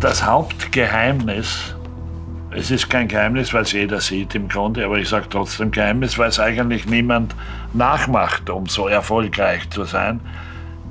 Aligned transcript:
Das 0.00 0.24
Hauptgeheimnis, 0.24 1.74
es 2.52 2.70
ist 2.70 2.88
kein 2.88 3.08
Geheimnis, 3.08 3.52
weil 3.52 3.62
es 3.62 3.72
jeder 3.72 4.00
sieht 4.00 4.32
im 4.36 4.48
Grunde, 4.48 4.84
aber 4.84 4.98
ich 4.98 5.08
sage 5.08 5.26
trotzdem 5.28 5.72
Geheimnis, 5.72 6.16
weil 6.16 6.28
es 6.28 6.38
eigentlich 6.38 6.86
niemand 6.86 7.34
nachmacht, 7.74 8.48
um 8.48 8.66
so 8.66 8.86
erfolgreich 8.86 9.68
zu 9.70 9.82
sein, 9.82 10.20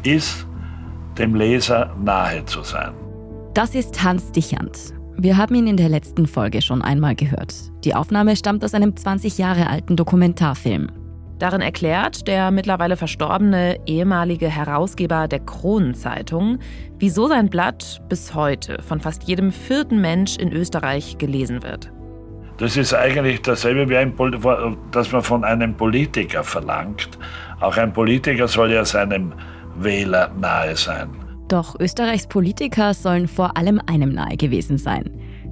ist, 0.04 0.46
dem 1.18 1.36
Leser 1.36 1.96
nahe 2.04 2.46
zu 2.46 2.64
sein. 2.64 2.92
Das 3.54 3.76
ist 3.76 4.04
Hans 4.04 4.30
Dichand. 4.34 4.94
Wir 5.16 5.38
haben 5.38 5.56
ihn 5.56 5.68
in 5.68 5.78
der 5.78 5.88
letzten 5.88 6.28
Folge 6.28 6.62
schon 6.62 6.82
einmal 6.82 7.16
gehört. 7.16 7.56
Die 7.86 7.96
Aufnahme 7.96 8.36
stammt 8.36 8.66
aus 8.66 8.74
einem 8.74 8.96
20 8.96 9.38
Jahre 9.38 9.68
alten 9.68 9.96
Dokumentarfilm. 9.96 10.90
Darin 11.40 11.62
erklärt 11.62 12.28
der 12.28 12.50
mittlerweile 12.50 12.98
verstorbene 12.98 13.80
ehemalige 13.86 14.48
Herausgeber 14.48 15.28
der 15.28 15.40
Kronenzeitung, 15.40 16.58
wieso 16.98 17.28
sein 17.28 17.50
Blatt 17.50 18.02
bis 18.10 18.34
heute 18.34 18.82
von 18.82 19.00
fast 19.00 19.24
jedem 19.24 19.52
vierten 19.52 20.02
Mensch 20.02 20.38
in 20.38 20.52
Österreich 20.52 21.18
gelesen 21.20 21.62
wird. 21.62 21.92
Das 22.58 22.76
ist 22.76 22.92
eigentlich 22.96 23.44
dasselbe, 23.44 23.88
wie 23.88 23.98
ein, 23.98 24.16
das 24.92 25.12
man 25.12 25.22
von 25.22 25.44
einem 25.44 25.76
Politiker 25.76 26.44
verlangt. 26.44 27.10
Auch 27.60 27.78
ein 27.78 27.94
Politiker 27.94 28.48
soll 28.48 28.72
ja 28.72 28.84
seinem 28.84 29.34
Wähler 29.78 30.32
nahe 30.40 30.76
sein. 30.76 31.10
Doch 31.50 31.80
Österreichs 31.80 32.26
Politiker 32.26 32.96
sollen 32.96 33.28
vor 33.28 33.56
allem 33.56 33.80
einem 33.86 34.12
nahe 34.12 34.38
gewesen 34.38 34.80
sein. 34.80 35.12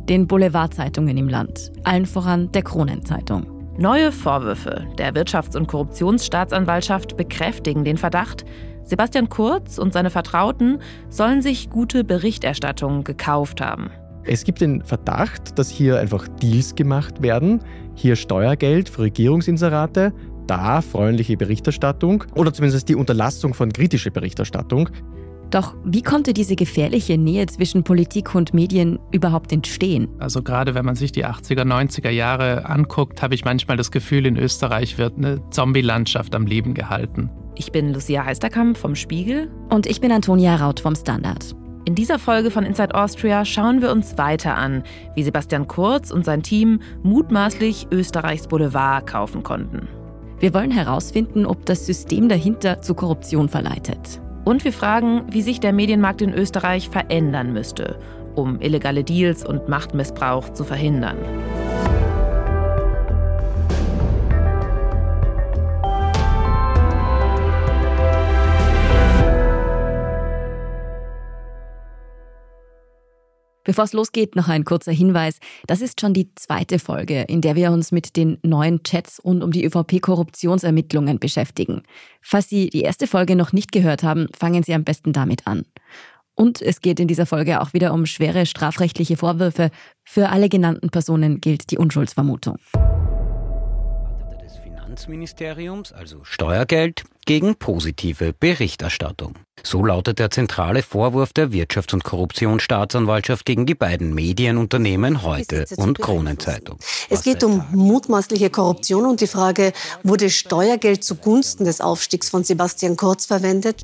Den 0.09 0.25
Boulevardzeitungen 0.25 1.15
im 1.15 1.29
Land, 1.29 1.71
allen 1.83 2.07
voran 2.07 2.51
der 2.51 2.63
Kronenzeitung. 2.63 3.54
Neue 3.77 4.13
Vorwürfe 4.13 4.87
der 4.97 5.13
Wirtschafts- 5.15 5.57
und 5.57 5.67
Korruptionsstaatsanwaltschaft 5.67 7.17
bekräftigen 7.17 7.83
den 7.83 7.97
Verdacht, 7.97 8.45
Sebastian 8.85 9.27
Kurz 9.27 9.77
und 9.77 9.91
seine 9.91 10.09
Vertrauten 10.11 10.79
sollen 11.09 11.41
sich 11.41 11.69
gute 11.69 12.05
Berichterstattung 12.05 13.03
gekauft 13.03 13.59
haben. 13.59 13.89
Es 14.23 14.45
gibt 14.45 14.61
den 14.61 14.81
Verdacht, 14.83 15.59
dass 15.59 15.69
hier 15.69 15.99
einfach 15.99 16.25
Deals 16.41 16.75
gemacht 16.75 17.21
werden. 17.21 17.59
Hier 17.95 18.15
Steuergeld 18.15 18.87
für 18.87 19.01
Regierungsinserate, 19.01 20.13
da 20.47 20.81
freundliche 20.81 21.35
Berichterstattung 21.35 22.23
oder 22.33 22.53
zumindest 22.53 22.87
die 22.87 22.95
Unterlassung 22.95 23.53
von 23.53 23.73
kritischer 23.73 24.11
Berichterstattung. 24.11 24.89
Doch 25.51 25.75
wie 25.85 26.01
konnte 26.01 26.33
diese 26.33 26.55
gefährliche 26.55 27.17
Nähe 27.17 27.45
zwischen 27.45 27.83
Politik 27.83 28.35
und 28.35 28.53
Medien 28.53 28.99
überhaupt 29.11 29.51
entstehen? 29.51 30.09
Also 30.19 30.41
gerade 30.41 30.75
wenn 30.75 30.85
man 30.85 30.95
sich 30.95 31.11
die 31.11 31.25
80er, 31.25 31.63
90er 31.63 32.09
Jahre 32.09 32.65
anguckt, 32.65 33.21
habe 33.21 33.35
ich 33.35 33.45
manchmal 33.45 33.77
das 33.77 33.91
Gefühl, 33.91 34.25
in 34.25 34.37
Österreich 34.37 34.97
wird 34.97 35.17
eine 35.17 35.41
Zombie-Landschaft 35.51 36.35
am 36.35 36.45
Leben 36.45 36.73
gehalten. 36.73 37.29
Ich 37.55 37.71
bin 37.71 37.93
Lucia 37.93 38.25
Heisterkamp 38.25 38.77
vom 38.77 38.95
Spiegel. 38.95 39.49
Und 39.69 39.85
ich 39.85 40.01
bin 40.01 40.11
Antonia 40.11 40.55
Raut 40.57 40.81
vom 40.81 40.95
Standard. 40.95 41.55
In 41.85 41.93
dieser 41.93 42.17
Folge 42.17 42.49
von 42.49 42.65
Inside 42.65 42.95
Austria 42.95 43.45
schauen 43.45 43.81
wir 43.81 43.91
uns 43.91 44.17
weiter 44.17 44.57
an, 44.57 44.83
wie 45.13 45.23
Sebastian 45.23 45.67
Kurz 45.67 46.09
und 46.09 46.25
sein 46.25 46.41
Team 46.41 46.79
mutmaßlich 47.03 47.87
Österreichs 47.91 48.47
Boulevard 48.47 49.05
kaufen 49.07 49.43
konnten. 49.43 49.87
Wir 50.39 50.53
wollen 50.53 50.71
herausfinden, 50.71 51.45
ob 51.45 51.65
das 51.65 51.85
System 51.85 52.27
dahinter 52.27 52.81
zu 52.81 52.95
Korruption 52.95 53.47
verleitet. 53.47 54.19
Und 54.45 54.63
wir 54.63 54.71
fragen, 54.71 55.23
wie 55.27 55.41
sich 55.41 55.59
der 55.59 55.73
Medienmarkt 55.73 56.21
in 56.21 56.33
Österreich 56.33 56.89
verändern 56.89 57.51
müsste, 57.51 57.99
um 58.35 58.61
illegale 58.61 59.03
Deals 59.03 59.43
und 59.43 59.67
Machtmissbrauch 59.67 60.53
zu 60.53 60.63
verhindern. 60.63 61.17
Bevor 73.65 73.83
es 73.83 73.93
losgeht, 73.93 74.35
noch 74.35 74.47
ein 74.47 74.63
kurzer 74.63 74.93
Hinweis. 74.93 75.39
Das 75.67 75.81
ist 75.81 75.99
schon 75.99 76.13
die 76.13 76.29
zweite 76.35 76.79
Folge, 76.79 77.23
in 77.23 77.41
der 77.41 77.55
wir 77.55 77.71
uns 77.71 77.91
mit 77.91 78.15
den 78.15 78.37
neuen 78.43 78.83
Chats 78.83 79.21
rund 79.25 79.43
um 79.43 79.51
die 79.51 79.65
ÖVP-Korruptionsermittlungen 79.65 81.19
beschäftigen. 81.19 81.81
Falls 82.21 82.47
Sie 82.47 82.69
die 82.69 82.81
erste 82.81 83.07
Folge 83.07 83.35
noch 83.35 83.51
nicht 83.51 83.71
gehört 83.71 84.03
haben, 84.03 84.27
fangen 84.37 84.63
Sie 84.63 84.73
am 84.73 84.83
besten 84.83 85.11
damit 85.11 85.47
an. 85.47 85.65
Und 86.35 86.61
es 86.61 86.81
geht 86.81 86.99
in 86.99 87.07
dieser 87.07 87.25
Folge 87.25 87.59
auch 87.61 87.73
wieder 87.73 87.93
um 87.93 88.05
schwere 88.05 88.45
strafrechtliche 88.45 89.17
Vorwürfe. 89.17 89.71
Für 90.03 90.29
alle 90.29 90.47
genannten 90.47 90.89
Personen 90.89 91.41
gilt 91.41 91.71
die 91.71 91.77
Unschuldsvermutung. 91.77 92.57
Finanzministeriums, 94.95 95.91
also 95.91 96.23
Steuergeld, 96.23 97.03
gegen 97.25 97.55
positive 97.55 98.31
Berichterstattung. 98.31 99.33
So 99.61 99.83
lautet 99.83 100.19
der 100.19 100.31
zentrale 100.31 100.83
Vorwurf 100.83 101.33
der 101.33 101.49
Wirtschafts- 101.49 101.93
und 101.93 102.05
Korruptionsstaatsanwaltschaft 102.05 103.45
gegen 103.45 103.65
die 103.65 103.75
beiden 103.75 104.13
Medienunternehmen 104.13 105.21
heute 105.23 105.65
und 105.75 105.99
Kronenzeitung. 105.99 106.79
Es 107.09 107.23
geht 107.23 107.43
um 107.43 107.65
mutmaßliche 107.71 108.49
Korruption 108.49 109.05
und 109.05 109.19
die 109.19 109.27
Frage, 109.27 109.73
wurde 110.03 110.29
Steuergeld 110.29 111.03
zugunsten 111.03 111.65
des 111.65 111.81
Aufstiegs 111.81 112.29
von 112.29 112.45
Sebastian 112.45 112.95
Kurz 112.95 113.25
verwendet? 113.25 113.83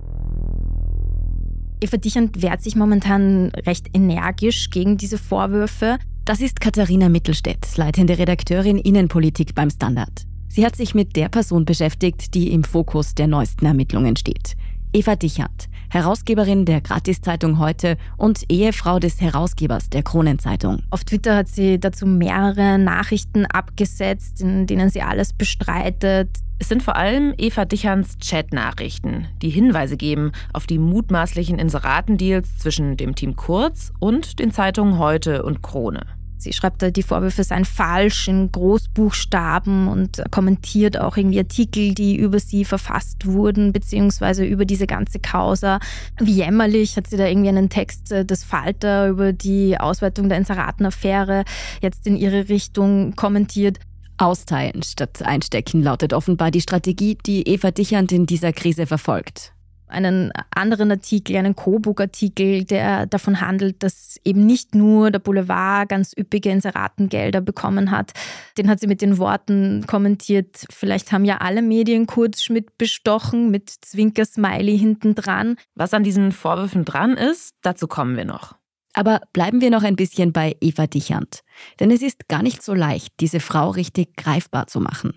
Eva 1.81 1.97
Dichand 1.97 2.41
wehrt 2.41 2.61
sich 2.61 2.75
momentan 2.75 3.51
recht 3.65 3.87
energisch 3.93 4.69
gegen 4.69 4.95
diese 4.97 5.17
Vorwürfe. 5.17 5.97
Das 6.23 6.39
ist 6.39 6.61
Katharina 6.61 7.09
Mittelstädt, 7.09 7.75
leitende 7.75 8.17
Redakteurin 8.17 8.77
Innenpolitik 8.77 9.55
beim 9.55 9.71
Standard. 9.71 10.30
Sie 10.53 10.65
hat 10.65 10.75
sich 10.75 10.93
mit 10.93 11.15
der 11.15 11.29
Person 11.29 11.63
beschäftigt, 11.63 12.33
die 12.33 12.51
im 12.51 12.65
Fokus 12.65 13.15
der 13.15 13.27
neuesten 13.27 13.65
Ermittlungen 13.65 14.17
steht. 14.17 14.57
Eva 14.91 15.15
Dichert, 15.15 15.69
Herausgeberin 15.89 16.65
der 16.65 16.81
Gratiszeitung 16.81 17.57
heute 17.57 17.95
und 18.17 18.43
Ehefrau 18.49 18.99
des 18.99 19.21
Herausgebers 19.21 19.89
der 19.89 20.03
Kronenzeitung. 20.03 20.83
Auf 20.89 21.05
Twitter 21.05 21.37
hat 21.37 21.47
sie 21.47 21.79
dazu 21.79 22.05
mehrere 22.05 22.77
Nachrichten 22.77 23.45
abgesetzt, 23.45 24.41
in 24.41 24.67
denen 24.67 24.89
sie 24.89 25.01
alles 25.01 25.31
bestreitet. 25.31 26.39
Es 26.59 26.67
sind 26.67 26.83
vor 26.83 26.97
allem 26.97 27.33
Eva 27.37 27.63
Dicherns 27.63 28.17
Chatnachrichten, 28.19 29.27
die 29.41 29.51
Hinweise 29.51 29.95
geben 29.95 30.33
auf 30.51 30.67
die 30.67 30.79
mutmaßlichen 30.79 31.59
Inseratendeals 31.59 32.57
zwischen 32.57 32.97
dem 32.97 33.15
Team 33.15 33.37
Kurz 33.37 33.93
und 33.99 34.39
den 34.39 34.51
Zeitungen 34.51 34.99
Heute 34.99 35.43
und 35.43 35.63
Krone. 35.63 36.01
Sie 36.41 36.53
schreibt 36.53 36.81
da, 36.81 36.89
die 36.89 37.03
Vorwürfe 37.03 37.43
seien 37.43 37.65
falsch 37.65 38.27
in 38.27 38.51
Großbuchstaben 38.51 39.87
und 39.87 40.23
kommentiert 40.31 40.99
auch 40.99 41.17
irgendwie 41.17 41.39
Artikel, 41.39 41.93
die 41.93 42.15
über 42.15 42.39
sie 42.39 42.65
verfasst 42.65 43.25
wurden, 43.25 43.71
beziehungsweise 43.71 44.43
über 44.45 44.65
diese 44.65 44.87
ganze 44.87 45.19
Causa. 45.19 45.79
Wie 46.19 46.33
jämmerlich 46.33 46.97
hat 46.97 47.07
sie 47.07 47.17
da 47.17 47.25
irgendwie 47.25 47.49
einen 47.49 47.69
Text 47.69 48.11
äh, 48.11 48.25
des 48.25 48.43
Falter 48.43 49.09
über 49.09 49.33
die 49.33 49.77
Ausweitung 49.79 50.29
der 50.29 50.37
Inseratenaffäre 50.39 51.45
jetzt 51.81 52.07
in 52.07 52.17
ihre 52.17 52.49
Richtung 52.49 53.15
kommentiert. 53.15 53.79
Austeilen 54.17 54.83
statt 54.83 55.23
einstecken 55.23 55.81
lautet 55.81 56.13
offenbar 56.13 56.51
die 56.51 56.61
Strategie, 56.61 57.17
die 57.25 57.47
Eva 57.47 57.71
Dichand 57.71 58.11
in 58.11 58.27
dieser 58.27 58.53
Krise 58.53 58.85
verfolgt 58.85 59.53
einen 59.91 60.31
anderen 60.53 60.91
Artikel, 60.91 61.35
einen 61.35 61.55
Coburg-Artikel, 61.55 62.63
der 62.63 63.05
davon 63.05 63.41
handelt, 63.41 63.83
dass 63.83 64.19
eben 64.23 64.45
nicht 64.45 64.75
nur 64.75 65.11
der 65.11 65.19
Boulevard 65.19 65.89
ganz 65.89 66.13
üppige 66.17 66.49
Inseratengelder 66.49 67.41
bekommen 67.41 67.91
hat. 67.91 68.11
Den 68.57 68.69
hat 68.69 68.79
sie 68.79 68.87
mit 68.87 69.01
den 69.01 69.17
Worten 69.17 69.85
kommentiert, 69.87 70.65
vielleicht 70.69 71.11
haben 71.11 71.25
ja 71.25 71.37
alle 71.37 71.61
Medien 71.61 72.07
Kurz 72.07 72.41
Schmidt 72.43 72.77
bestochen 72.77 73.51
mit 73.51 73.69
Zwinker-Smiley 73.69 74.77
hinten 74.77 75.15
dran. 75.15 75.55
Was 75.75 75.93
an 75.93 76.03
diesen 76.03 76.31
Vorwürfen 76.31 76.85
dran 76.85 77.17
ist, 77.17 77.55
dazu 77.61 77.87
kommen 77.87 78.17
wir 78.17 78.25
noch. 78.25 78.55
Aber 78.93 79.21
bleiben 79.33 79.61
wir 79.61 79.69
noch 79.69 79.83
ein 79.83 79.95
bisschen 79.95 80.33
bei 80.33 80.55
Eva 80.59 80.87
Dichand. 80.87 81.43
Denn 81.79 81.91
es 81.91 82.01
ist 82.01 82.27
gar 82.27 82.43
nicht 82.43 82.61
so 82.61 82.73
leicht, 82.73 83.13
diese 83.19 83.39
Frau 83.39 83.69
richtig 83.69 84.15
greifbar 84.17 84.67
zu 84.67 84.81
machen. 84.81 85.13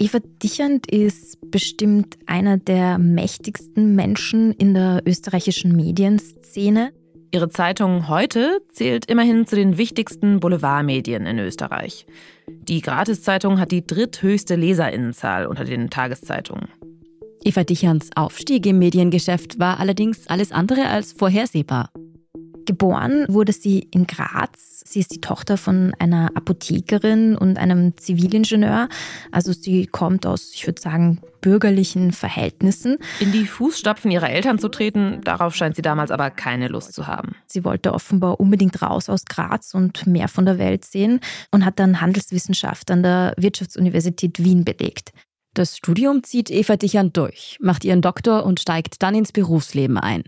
Eva 0.00 0.20
Dichand 0.42 0.88
ist 0.88 1.50
bestimmt 1.50 2.18
einer 2.26 2.56
der 2.56 2.98
mächtigsten 2.98 3.96
Menschen 3.96 4.52
in 4.52 4.72
der 4.72 5.02
österreichischen 5.04 5.74
Medienszene. 5.74 6.92
Ihre 7.32 7.48
Zeitung 7.48 8.08
heute 8.08 8.60
zählt 8.70 9.06
immerhin 9.06 9.44
zu 9.46 9.56
den 9.56 9.76
wichtigsten 9.76 10.38
Boulevardmedien 10.38 11.26
in 11.26 11.40
Österreich. 11.40 12.06
Die 12.46 12.80
Gratiszeitung 12.80 13.58
hat 13.58 13.72
die 13.72 13.84
dritthöchste 13.84 14.54
Leserinnenzahl 14.54 15.46
unter 15.46 15.64
den 15.64 15.90
Tageszeitungen. 15.90 16.68
Eva 17.42 17.64
Dichands 17.64 18.10
Aufstieg 18.14 18.66
im 18.66 18.78
Mediengeschäft 18.78 19.58
war 19.58 19.80
allerdings 19.80 20.28
alles 20.28 20.52
andere 20.52 20.86
als 20.86 21.12
vorhersehbar. 21.12 21.90
Geboren 22.68 23.24
wurde 23.28 23.52
sie 23.52 23.78
in 23.78 24.06
Graz. 24.06 24.82
Sie 24.84 25.00
ist 25.00 25.10
die 25.10 25.22
Tochter 25.22 25.56
von 25.56 25.94
einer 25.98 26.32
Apothekerin 26.34 27.34
und 27.34 27.56
einem 27.56 27.96
Zivilingenieur. 27.96 28.90
Also 29.32 29.54
sie 29.54 29.86
kommt 29.86 30.26
aus, 30.26 30.50
ich 30.52 30.66
würde 30.66 30.78
sagen, 30.78 31.22
bürgerlichen 31.40 32.12
Verhältnissen. 32.12 32.98
In 33.20 33.32
die 33.32 33.46
Fußstapfen 33.46 34.10
ihrer 34.10 34.28
Eltern 34.28 34.58
zu 34.58 34.68
treten, 34.68 35.22
darauf 35.24 35.54
scheint 35.54 35.76
sie 35.76 35.82
damals 35.82 36.10
aber 36.10 36.30
keine 36.30 36.68
Lust 36.68 36.92
zu 36.92 37.06
haben. 37.06 37.36
Sie 37.46 37.64
wollte 37.64 37.94
offenbar 37.94 38.38
unbedingt 38.38 38.82
raus 38.82 39.08
aus 39.08 39.24
Graz 39.24 39.72
und 39.72 40.06
mehr 40.06 40.28
von 40.28 40.44
der 40.44 40.58
Welt 40.58 40.84
sehen 40.84 41.20
und 41.50 41.64
hat 41.64 41.78
dann 41.78 42.02
Handelswissenschaft 42.02 42.90
an 42.90 43.02
der 43.02 43.32
Wirtschaftsuniversität 43.38 44.44
Wien 44.44 44.66
belegt. 44.66 45.12
Das 45.54 45.78
Studium 45.78 46.22
zieht 46.22 46.50
Eva 46.50 46.76
Dichern 46.76 47.14
durch, 47.14 47.56
macht 47.60 47.86
ihren 47.86 48.02
Doktor 48.02 48.44
und 48.44 48.60
steigt 48.60 49.02
dann 49.02 49.14
ins 49.14 49.32
Berufsleben 49.32 49.96
ein. 49.96 50.24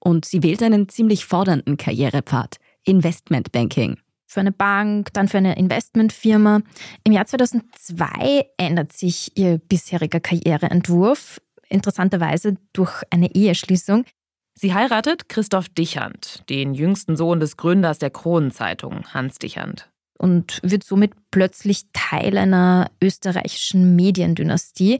Und 0.00 0.24
sie 0.24 0.42
wählt 0.42 0.62
einen 0.62 0.88
ziemlich 0.88 1.24
fordernden 1.24 1.76
Karrierepfad, 1.76 2.56
Investmentbanking. 2.84 3.98
Für 4.26 4.40
eine 4.40 4.52
Bank, 4.52 5.12
dann 5.14 5.28
für 5.28 5.38
eine 5.38 5.56
Investmentfirma. 5.56 6.60
Im 7.02 7.12
Jahr 7.12 7.26
2002 7.26 8.46
ändert 8.58 8.92
sich 8.92 9.32
ihr 9.36 9.58
bisheriger 9.58 10.20
Karriereentwurf, 10.20 11.40
interessanterweise 11.68 12.56
durch 12.72 13.02
eine 13.10 13.34
Eheschließung. 13.34 14.04
Sie 14.54 14.74
heiratet 14.74 15.28
Christoph 15.28 15.68
Dichand, 15.68 16.42
den 16.50 16.74
jüngsten 16.74 17.16
Sohn 17.16 17.40
des 17.40 17.56
Gründers 17.56 17.98
der 17.98 18.10
Kronenzeitung, 18.10 19.04
Hans 19.14 19.38
Dichand. 19.38 19.88
Und 20.18 20.58
wird 20.64 20.82
somit 20.82 21.12
plötzlich 21.30 21.84
Teil 21.92 22.36
einer 22.36 22.90
österreichischen 23.00 23.94
Mediendynastie, 23.94 24.98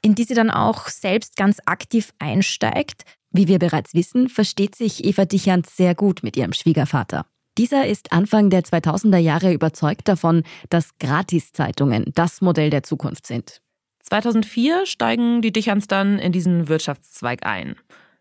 in 0.00 0.14
die 0.14 0.24
sie 0.24 0.32
dann 0.32 0.50
auch 0.50 0.88
selbst 0.88 1.36
ganz 1.36 1.58
aktiv 1.66 2.14
einsteigt. 2.18 3.04
Wie 3.36 3.48
wir 3.48 3.58
bereits 3.58 3.94
wissen, 3.94 4.28
versteht 4.28 4.76
sich 4.76 5.04
Eva 5.04 5.24
Dichand 5.24 5.68
sehr 5.68 5.96
gut 5.96 6.22
mit 6.22 6.36
ihrem 6.36 6.52
Schwiegervater. 6.52 7.26
Dieser 7.58 7.84
ist 7.84 8.12
Anfang 8.12 8.48
der 8.48 8.62
2000er 8.62 9.18
Jahre 9.18 9.52
überzeugt 9.52 10.06
davon, 10.06 10.44
dass 10.70 10.96
Gratiszeitungen 11.00 12.04
das 12.14 12.42
Modell 12.42 12.70
der 12.70 12.84
Zukunft 12.84 13.26
sind. 13.26 13.60
2004 14.04 14.86
steigen 14.86 15.42
die 15.42 15.50
Dichans 15.50 15.88
dann 15.88 16.20
in 16.20 16.30
diesen 16.30 16.68
Wirtschaftszweig 16.68 17.44
ein. 17.44 17.74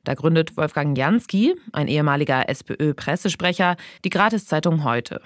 Da 0.04 0.16
gründet 0.16 0.58
Wolfgang 0.58 0.98
Jansky, 0.98 1.54
ein 1.74 1.88
ehemaliger 1.88 2.50
SPÖ-Pressesprecher, 2.50 3.76
die 4.04 4.10
Gratiszeitung 4.10 4.84
heute. 4.84 5.22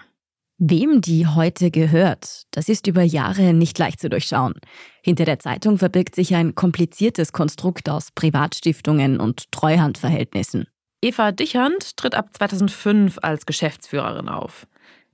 Wem 0.59 1.01
die 1.01 1.27
heute 1.27 1.69
gehört, 1.69 2.45
das 2.49 2.67
ist 2.67 2.87
über 2.87 3.03
Jahre 3.03 3.53
nicht 3.53 3.77
leicht 3.77 3.99
zu 3.99 4.09
durchschauen. 4.09 4.55
Hinter 5.03 5.23
der 5.23 5.37
Zeitung 5.37 5.77
verbirgt 5.77 6.15
sich 6.15 6.33
ein 6.33 6.55
kompliziertes 6.55 7.31
Konstrukt 7.31 7.87
aus 7.89 8.11
Privatstiftungen 8.11 9.19
und 9.19 9.51
Treuhandverhältnissen. 9.51 10.65
Eva 10.99 11.31
Dichand 11.31 11.95
tritt 11.95 12.15
ab 12.15 12.29
2005 12.35 13.19
als 13.21 13.45
Geschäftsführerin 13.45 14.29
auf. 14.29 14.65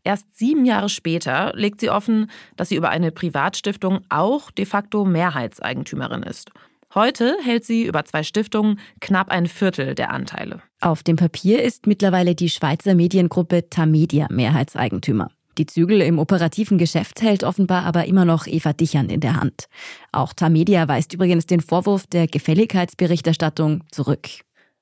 Erst 0.05 0.37
sieben 0.37 0.63
Jahre 0.63 0.87
später 0.87 1.51
legt 1.55 1.81
sie 1.81 1.89
offen, 1.89 2.31
dass 2.55 2.69
sie 2.69 2.75
über 2.75 2.89
eine 2.89 3.11
Privatstiftung 3.11 3.99
auch 4.07 4.49
de 4.49 4.63
facto 4.63 5.03
Mehrheitseigentümerin 5.03 6.23
ist 6.23 6.51
Heute 6.95 7.37
hält 7.43 7.65
sie 7.65 7.85
über 7.85 8.05
zwei 8.05 8.21
Stiftungen 8.21 8.79
knapp 9.01 9.29
ein 9.31 9.47
Viertel 9.47 9.95
der 9.95 10.11
Anteile. 10.11 10.61
Auf 10.83 11.01
dem 11.01 11.15
Papier 11.15 11.63
ist 11.63 11.87
mittlerweile 11.87 12.35
die 12.35 12.49
Schweizer 12.49 12.93
Mediengruppe 12.93 13.69
Tamedia 13.69 14.27
Mehrheitseigentümer. 14.29 15.29
Die 15.57 15.65
Zügel 15.65 16.01
im 16.01 16.19
operativen 16.19 16.77
Geschäft 16.77 17.21
hält 17.21 17.45
offenbar 17.45 17.85
aber 17.85 18.03
immer 18.03 18.25
noch 18.25 18.47
Eva 18.47 18.73
Dichand 18.73 19.09
in 19.09 19.21
der 19.21 19.37
Hand. 19.37 19.69
Auch 20.11 20.33
Tamedia 20.33 20.85
weist 20.89 21.13
übrigens 21.13 21.45
den 21.45 21.61
Vorwurf 21.61 22.05
der 22.07 22.27
Gefälligkeitsberichterstattung 22.27 23.85
zurück. 23.91 24.27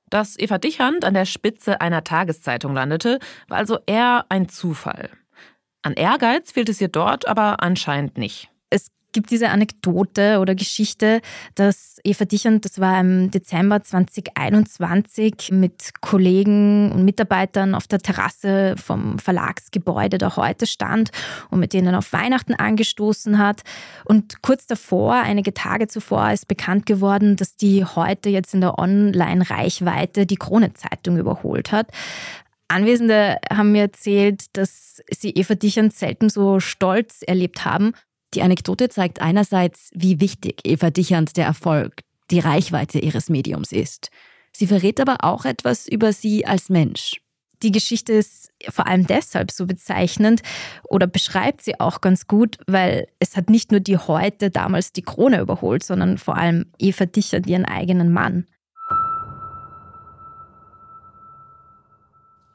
Dass 0.10 0.40
Eva 0.40 0.58
Dichand 0.58 1.06
an 1.06 1.14
der 1.14 1.26
Spitze 1.26 1.82
einer 1.82 2.04
Tageszeitung 2.04 2.74
landete, 2.74 3.20
war 3.48 3.60
also 3.60 3.78
eher 3.86 4.26
ein 4.30 4.50
Zufall. 4.50 5.12
An 5.84 5.94
Ehrgeiz 5.94 6.52
fehlt 6.52 6.70
es 6.70 6.82
ihr 6.82 6.88
dort 6.88 7.28
aber 7.28 7.62
anscheinend 7.62 8.18
nicht 8.18 8.51
gibt 9.12 9.32
diese 9.32 9.50
Anekdote 9.50 10.40
oder 10.40 10.56
Geschichte, 10.56 11.22
dass 11.56 11.98
Eva 12.04 12.26
Dichand, 12.26 12.66
das 12.66 12.80
war 12.80 13.00
im 13.00 13.32
Dezember 13.32 13.84
2021, 13.84 15.52
mit 15.52 16.02
Kollegen 16.02 16.92
und 16.92 17.06
Mitarbeitern 17.06 17.76
auf 17.76 17.88
der 17.88 18.00
Terrasse 18.00 18.76
vom 18.78 19.20
Verlagsgebäude 19.20 20.18
der 20.18 20.36
heute 20.36 20.66
stand 20.66 21.12
und 21.50 21.60
mit 21.60 21.74
denen 21.74 21.96
auf 21.96 22.14
Weihnachten 22.14 22.54
angestoßen 22.54 23.38
hat. 23.38 23.62
Und 24.06 24.42
kurz 24.42 24.68
davor, 24.68 25.16
einige 25.16 25.54
Tage 25.54 25.88
zuvor, 25.88 26.32
ist 26.32 26.48
bekannt 26.48 26.86
geworden, 26.86 27.36
dass 27.36 27.56
die 27.56 27.86
heute 27.86 28.30
jetzt 28.30 28.54
in 28.54 28.62
der 28.62 28.80
Online-Reichweite 28.80 30.26
die 30.26 30.38
Krone-Zeitung 30.38 31.18
überholt 31.18 31.72
hat. 31.72 31.88
Anwesende 32.68 33.38
haben 33.50 33.74
mir 33.74 33.82
erzählt, 33.82 34.46
dass 34.54 35.02
sie 35.10 35.32
Eva 35.32 35.56
Dichand 35.56 35.94
selten 35.94 36.30
so 36.30 36.62
stolz 36.62 37.22
erlebt 37.22 37.66
haben 37.66 37.94
die 38.34 38.42
Anekdote 38.42 38.90
zeigt 38.90 39.22
einerseits, 39.22 39.90
wie 39.94 40.20
wichtig 40.20 40.62
Eva 40.64 40.90
Dichand 40.90 41.38
der 41.38 41.46
Erfolg, 41.46 42.02
die 42.30 42.40
Reichweite 42.40 43.00
ihres 43.00 43.30
Mediums 43.30 43.72
ist. 43.72 44.10
Sie 44.54 44.68
verrät 44.68 45.00
aber 45.00 45.18
auch 45.24 45.46
etwas 45.46 45.88
über 45.88 46.14
sie 46.14 46.46
als 46.46 46.70
Mensch. 46.70 47.22
Die 47.64 47.72
Geschichte 47.72 48.14
ist 48.14 48.50
vor 48.70 48.88
allem 48.88 49.06
deshalb 49.06 49.52
so 49.52 49.68
bezeichnend 49.68 50.42
oder 50.84 51.06
beschreibt 51.06 51.62
sie 51.62 51.80
auch 51.80 52.02
ganz 52.02 52.26
gut, 52.26 52.58
weil 52.66 53.08
es 53.20 53.38
hat 53.38 53.50
nicht 53.50 53.72
nur 53.72 53.80
die 53.80 53.98
heute 53.98 54.50
damals 54.50 54.94
die 54.94 55.04
Krone 55.04 55.40
überholt, 55.40 55.84
sondern 55.84 56.18
vor 56.18 56.38
allem 56.38 56.72
Eva 56.80 57.06
Dichand 57.06 57.46
ihren 57.46 57.66
eigenen 57.66 58.12
Mann. 58.12 58.48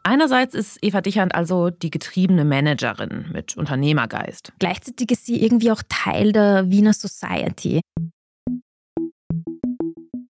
Einerseits 0.08 0.54
ist 0.54 0.78
Eva 0.82 1.00
Dichand 1.00 1.34
also 1.34 1.70
die 1.70 1.90
getriebene 1.90 2.44
Managerin 2.44 3.24
mit 3.32 3.56
Unternehmergeist. 3.56 4.52
Gleichzeitig 4.60 5.10
ist 5.10 5.26
sie 5.26 5.42
irgendwie 5.42 5.72
auch 5.72 5.82
Teil 5.88 6.30
der 6.30 6.70
Wiener 6.70 6.92
Society. 6.92 7.80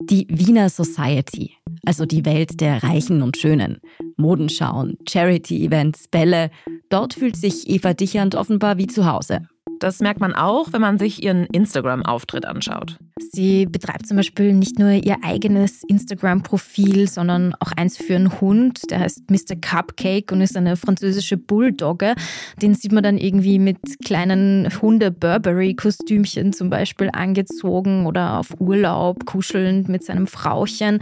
Die 0.01 0.27
Wiener 0.31 0.71
Society, 0.71 1.57
also 1.85 2.07
die 2.07 2.25
Welt 2.25 2.63
der 2.63 2.85
Reichen 2.85 3.21
und 3.21 3.37
Schönen. 3.37 3.83
Modenschauen, 4.17 4.97
Charity-Events, 5.07 6.09
Bälle. 6.09 6.51
Dort 6.89 7.13
fühlt 7.13 7.37
sich 7.37 7.69
Eva 7.69 7.93
Dichand 7.93 8.35
offenbar 8.35 8.79
wie 8.79 8.87
zu 8.87 9.05
Hause. 9.05 9.47
Das 9.79 10.01
merkt 10.01 10.21
man 10.21 10.35
auch, 10.35 10.73
wenn 10.73 10.81
man 10.81 10.97
sich 10.99 11.23
ihren 11.23 11.45
Instagram-Auftritt 11.45 12.47
anschaut. 12.47 12.99
Sie 13.19 13.65
betreibt 13.65 14.07
zum 14.07 14.19
Beispiel 14.19 14.53
nicht 14.53 14.79
nur 14.79 14.91
ihr 14.91 15.17
eigenes 15.23 15.83
Instagram-Profil, 15.85 17.09
sondern 17.09 17.55
auch 17.61 17.73
eins 17.73 17.97
für 17.97 18.15
einen 18.15 18.41
Hund. 18.41 18.91
Der 18.91 19.01
heißt 19.01 19.31
Mr. 19.31 19.57
Cupcake 19.59 20.33
und 20.33 20.43
ist 20.43 20.57
eine 20.57 20.77
französische 20.77 21.39
Bulldogge. 21.39 22.15
Den 22.61 22.75
sieht 22.75 22.93
man 22.93 23.03
dann 23.03 23.17
irgendwie 23.17 23.59
mit 23.59 23.79
kleinen 24.05 24.69
Hunde-Burberry-Kostümchen 24.83 26.53
zum 26.53 26.69
Beispiel 26.69 27.09
angezogen 27.11 28.05
oder 28.05 28.39
auf 28.39 28.61
Urlaub, 28.61 29.25
kuschelnd 29.25 29.89
mit 29.89 30.05
seinem 30.05 30.27
Frauchen. 30.27 31.01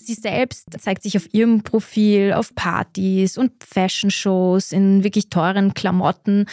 Sie 0.00 0.14
selbst 0.14 0.66
zeigt 0.78 1.02
sich 1.02 1.16
auf 1.16 1.32
ihrem 1.34 1.62
Profil 1.62 2.32
auf 2.32 2.54
Partys 2.54 3.36
und 3.36 3.52
Fashion-Shows 3.64 4.70
in 4.70 5.02
wirklich 5.02 5.30
teuren 5.30 5.74
Klamotten 5.74 6.46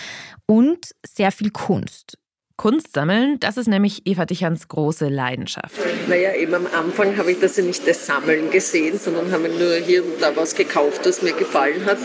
und 0.47 0.91
sehr 1.05 1.31
viel 1.31 1.51
Kunst. 1.51 2.17
Kunst 2.57 2.93
sammeln, 2.93 3.39
das 3.39 3.55
ist 3.57 3.67
nämlich 3.67 4.01
Eva 4.05 4.25
Dichans 4.25 4.67
große 4.67 5.09
Leidenschaft. 5.09 5.75
Naja, 6.07 6.33
eben 6.33 6.55
am 6.55 6.65
Anfang 6.65 7.15
habe 7.15 7.31
ich 7.31 7.39
das 7.39 7.55
ja 7.55 7.63
nicht 7.63 7.87
das 7.87 8.07
Sammeln 8.07 8.49
gesehen, 8.49 8.97
sondern 8.97 9.31
habe 9.31 9.47
nur 9.47 9.75
hier 9.75 10.03
und 10.03 10.19
da 10.19 10.35
was 10.35 10.55
gekauft, 10.55 11.01
was 11.05 11.21
mir 11.21 11.33
gefallen 11.33 11.85
hat. 11.85 11.99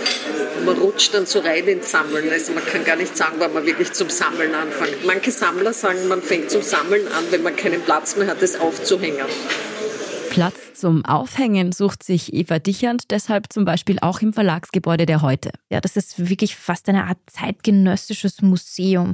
Und 0.58 0.66
man 0.66 0.76
rutscht 0.76 1.14
dann 1.14 1.24
so 1.24 1.38
rein 1.38 1.66
ins 1.66 1.90
Sammeln. 1.90 2.28
Also 2.30 2.52
man 2.52 2.66
kann 2.66 2.84
gar 2.84 2.96
nicht 2.96 3.16
sagen, 3.16 3.36
wann 3.38 3.54
man 3.54 3.64
wirklich 3.64 3.94
zum 3.94 4.10
Sammeln 4.10 4.54
anfängt. 4.54 5.06
Manche 5.06 5.30
Sammler 5.30 5.72
sagen, 5.72 6.06
man 6.06 6.20
fängt 6.20 6.50
zum 6.50 6.60
Sammeln 6.60 7.08
an, 7.08 7.24
wenn 7.30 7.42
man 7.42 7.56
keinen 7.56 7.80
Platz 7.80 8.16
mehr 8.16 8.26
hat, 8.26 8.42
es 8.42 8.60
aufzuhängen. 8.60 9.24
Platz 10.32 10.72
zum 10.72 11.04
Aufhängen 11.04 11.72
sucht 11.72 12.02
sich 12.02 12.32
Eva 12.32 12.58
Dichand 12.58 13.10
deshalb 13.10 13.52
zum 13.52 13.66
Beispiel 13.66 13.98
auch 14.00 14.22
im 14.22 14.32
Verlagsgebäude 14.32 15.04
der 15.04 15.20
Heute. 15.20 15.50
Ja, 15.68 15.82
das 15.82 15.94
ist 15.94 16.30
wirklich 16.30 16.56
fast 16.56 16.88
eine 16.88 17.04
Art 17.04 17.18
zeitgenössisches 17.26 18.40
Museum. 18.40 19.12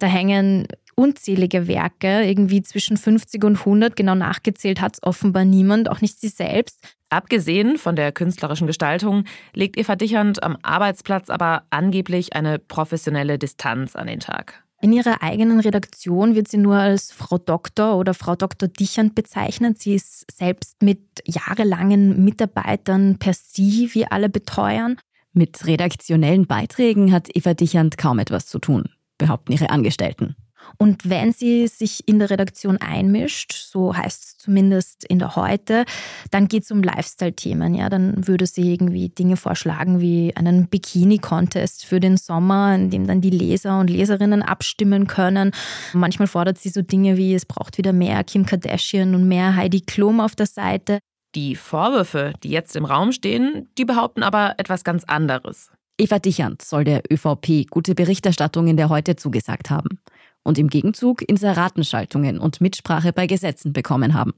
Da 0.00 0.08
hängen 0.08 0.66
unzählige 0.96 1.68
Werke, 1.68 2.24
irgendwie 2.24 2.62
zwischen 2.62 2.96
50 2.96 3.44
und 3.44 3.58
100, 3.60 3.94
genau 3.94 4.16
nachgezählt 4.16 4.80
hat 4.80 4.94
es 4.94 5.02
offenbar 5.04 5.44
niemand, 5.44 5.88
auch 5.88 6.00
nicht 6.00 6.18
sie 6.18 6.30
selbst. 6.30 6.80
Abgesehen 7.10 7.78
von 7.78 7.94
der 7.94 8.10
künstlerischen 8.10 8.66
Gestaltung 8.66 9.22
legt 9.54 9.78
Eva 9.78 9.94
Dichand 9.94 10.42
am 10.42 10.58
Arbeitsplatz 10.62 11.30
aber 11.30 11.62
angeblich 11.70 12.32
eine 12.32 12.58
professionelle 12.58 13.38
Distanz 13.38 13.94
an 13.94 14.08
den 14.08 14.18
Tag. 14.18 14.65
In 14.80 14.92
ihrer 14.92 15.22
eigenen 15.22 15.60
Redaktion 15.60 16.34
wird 16.34 16.48
sie 16.48 16.58
nur 16.58 16.76
als 16.76 17.10
Frau 17.10 17.38
Doktor 17.38 17.96
oder 17.96 18.12
Frau 18.12 18.36
Doktor 18.36 18.68
Dichand 18.68 19.14
bezeichnet. 19.14 19.78
Sie 19.78 19.94
ist 19.94 20.30
selbst 20.30 20.82
mit 20.82 21.00
jahrelangen 21.24 22.24
Mitarbeitern 22.24 23.18
per 23.18 23.32
Sie, 23.32 23.90
wie 23.94 24.06
alle 24.06 24.28
beteuern. 24.28 24.96
Mit 25.32 25.66
redaktionellen 25.66 26.46
Beiträgen 26.46 27.12
hat 27.12 27.34
Eva 27.34 27.54
Dichand 27.54 27.96
kaum 27.98 28.18
etwas 28.18 28.46
zu 28.46 28.58
tun, 28.58 28.90
behaupten 29.18 29.52
ihre 29.52 29.70
Angestellten. 29.70 30.36
Und 30.78 31.08
wenn 31.08 31.32
sie 31.32 31.66
sich 31.68 32.06
in 32.06 32.18
der 32.18 32.30
Redaktion 32.30 32.76
einmischt, 32.78 33.52
so 33.52 33.96
heißt 33.96 34.24
es 34.24 34.38
zumindest 34.38 35.04
in 35.04 35.18
der 35.18 35.36
Heute, 35.36 35.84
dann 36.30 36.48
geht 36.48 36.64
es 36.64 36.70
um 36.70 36.82
Lifestyle-Themen. 36.82 37.74
Ja? 37.74 37.88
Dann 37.88 38.26
würde 38.26 38.46
sie 38.46 38.72
irgendwie 38.72 39.08
Dinge 39.08 39.36
vorschlagen 39.36 40.00
wie 40.00 40.34
einen 40.36 40.68
Bikini-Contest 40.68 41.84
für 41.84 42.00
den 42.00 42.16
Sommer, 42.16 42.74
in 42.74 42.90
dem 42.90 43.06
dann 43.06 43.20
die 43.20 43.30
Leser 43.30 43.80
und 43.80 43.88
Leserinnen 43.88 44.42
abstimmen 44.42 45.06
können. 45.06 45.52
Manchmal 45.92 46.28
fordert 46.28 46.58
sie 46.58 46.68
so 46.68 46.82
Dinge 46.82 47.16
wie, 47.16 47.34
es 47.34 47.46
braucht 47.46 47.78
wieder 47.78 47.92
mehr 47.92 48.22
Kim 48.24 48.46
Kardashian 48.46 49.14
und 49.14 49.26
mehr 49.26 49.56
Heidi 49.56 49.80
Klum 49.80 50.20
auf 50.20 50.34
der 50.34 50.46
Seite. 50.46 50.98
Die 51.34 51.54
Vorwürfe, 51.54 52.32
die 52.42 52.50
jetzt 52.50 52.76
im 52.76 52.84
Raum 52.84 53.12
stehen, 53.12 53.68
die 53.76 53.84
behaupten 53.84 54.22
aber 54.22 54.54
etwas 54.58 54.84
ganz 54.84 55.04
anderes. 55.04 55.70
Eva 55.98 56.18
Dichand 56.18 56.62
soll 56.62 56.84
der 56.84 57.02
ÖVP 57.10 57.68
gute 57.70 57.94
Berichterstattung 57.94 58.68
in 58.68 58.76
der 58.76 58.90
Heute 58.90 59.16
zugesagt 59.16 59.70
haben 59.70 59.98
und 60.46 60.58
im 60.58 60.68
Gegenzug 60.68 61.22
Inseratenschaltungen 61.28 62.38
und 62.38 62.60
Mitsprache 62.60 63.12
bei 63.12 63.26
Gesetzen 63.26 63.72
bekommen 63.72 64.14
haben. 64.14 64.32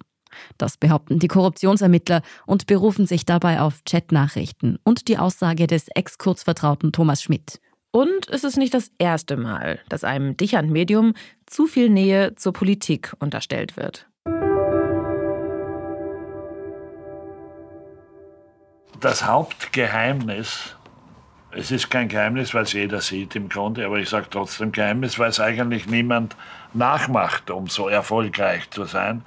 Das 0.57 0.77
behaupten 0.77 1.19
die 1.19 1.29
Korruptionsermittler 1.29 2.23
und 2.47 2.67
berufen 2.67 3.07
sich 3.07 3.25
dabei 3.25 3.61
auf 3.61 3.83
Chatnachrichten 3.89 4.79
und 4.85 5.09
die 5.09 5.19
Aussage 5.19 5.67
des 5.67 5.89
Ex-Kurzvertrauten 5.89 6.93
Thomas 6.93 7.23
Schmidt. 7.23 7.61
Und 7.91 8.29
es 8.29 8.45
ist 8.45 8.59
nicht 8.59 8.75
das 8.75 8.91
erste 8.99 9.37
Mal, 9.37 9.81
dass 9.89 10.05
einem 10.05 10.37
Dichand-Medium 10.37 11.15
zu 11.47 11.67
viel 11.67 11.89
Nähe 11.89 12.35
zur 12.35 12.53
Politik 12.53 13.15
unterstellt 13.19 13.77
wird. 13.77 14.07
Das 19.01 19.25
Hauptgeheimnis, 19.25 20.75
es 21.53 21.71
ist 21.71 21.91
kein 21.91 22.09
Geheimnis, 22.09 22.53
weil 22.55 22.65
es 22.65 22.73
jeder 22.73 23.01
sieht 23.01 23.35
im 23.37 23.49
Grunde, 23.49 23.87
aber 23.87 23.99
ich 23.99 24.09
sage 24.09 24.27
trotzdem 24.31 24.73
Geheimnis, 24.73 25.19
weil 25.19 25.31
es 25.31 25.41
eigentlich 25.41 25.87
niemand 25.87 26.37
nachmacht, 26.75 27.51
um 27.51 27.69
so 27.69 27.89
erfolgreich 27.89 28.71
zu 28.71 28.85
sein, 28.85 29.23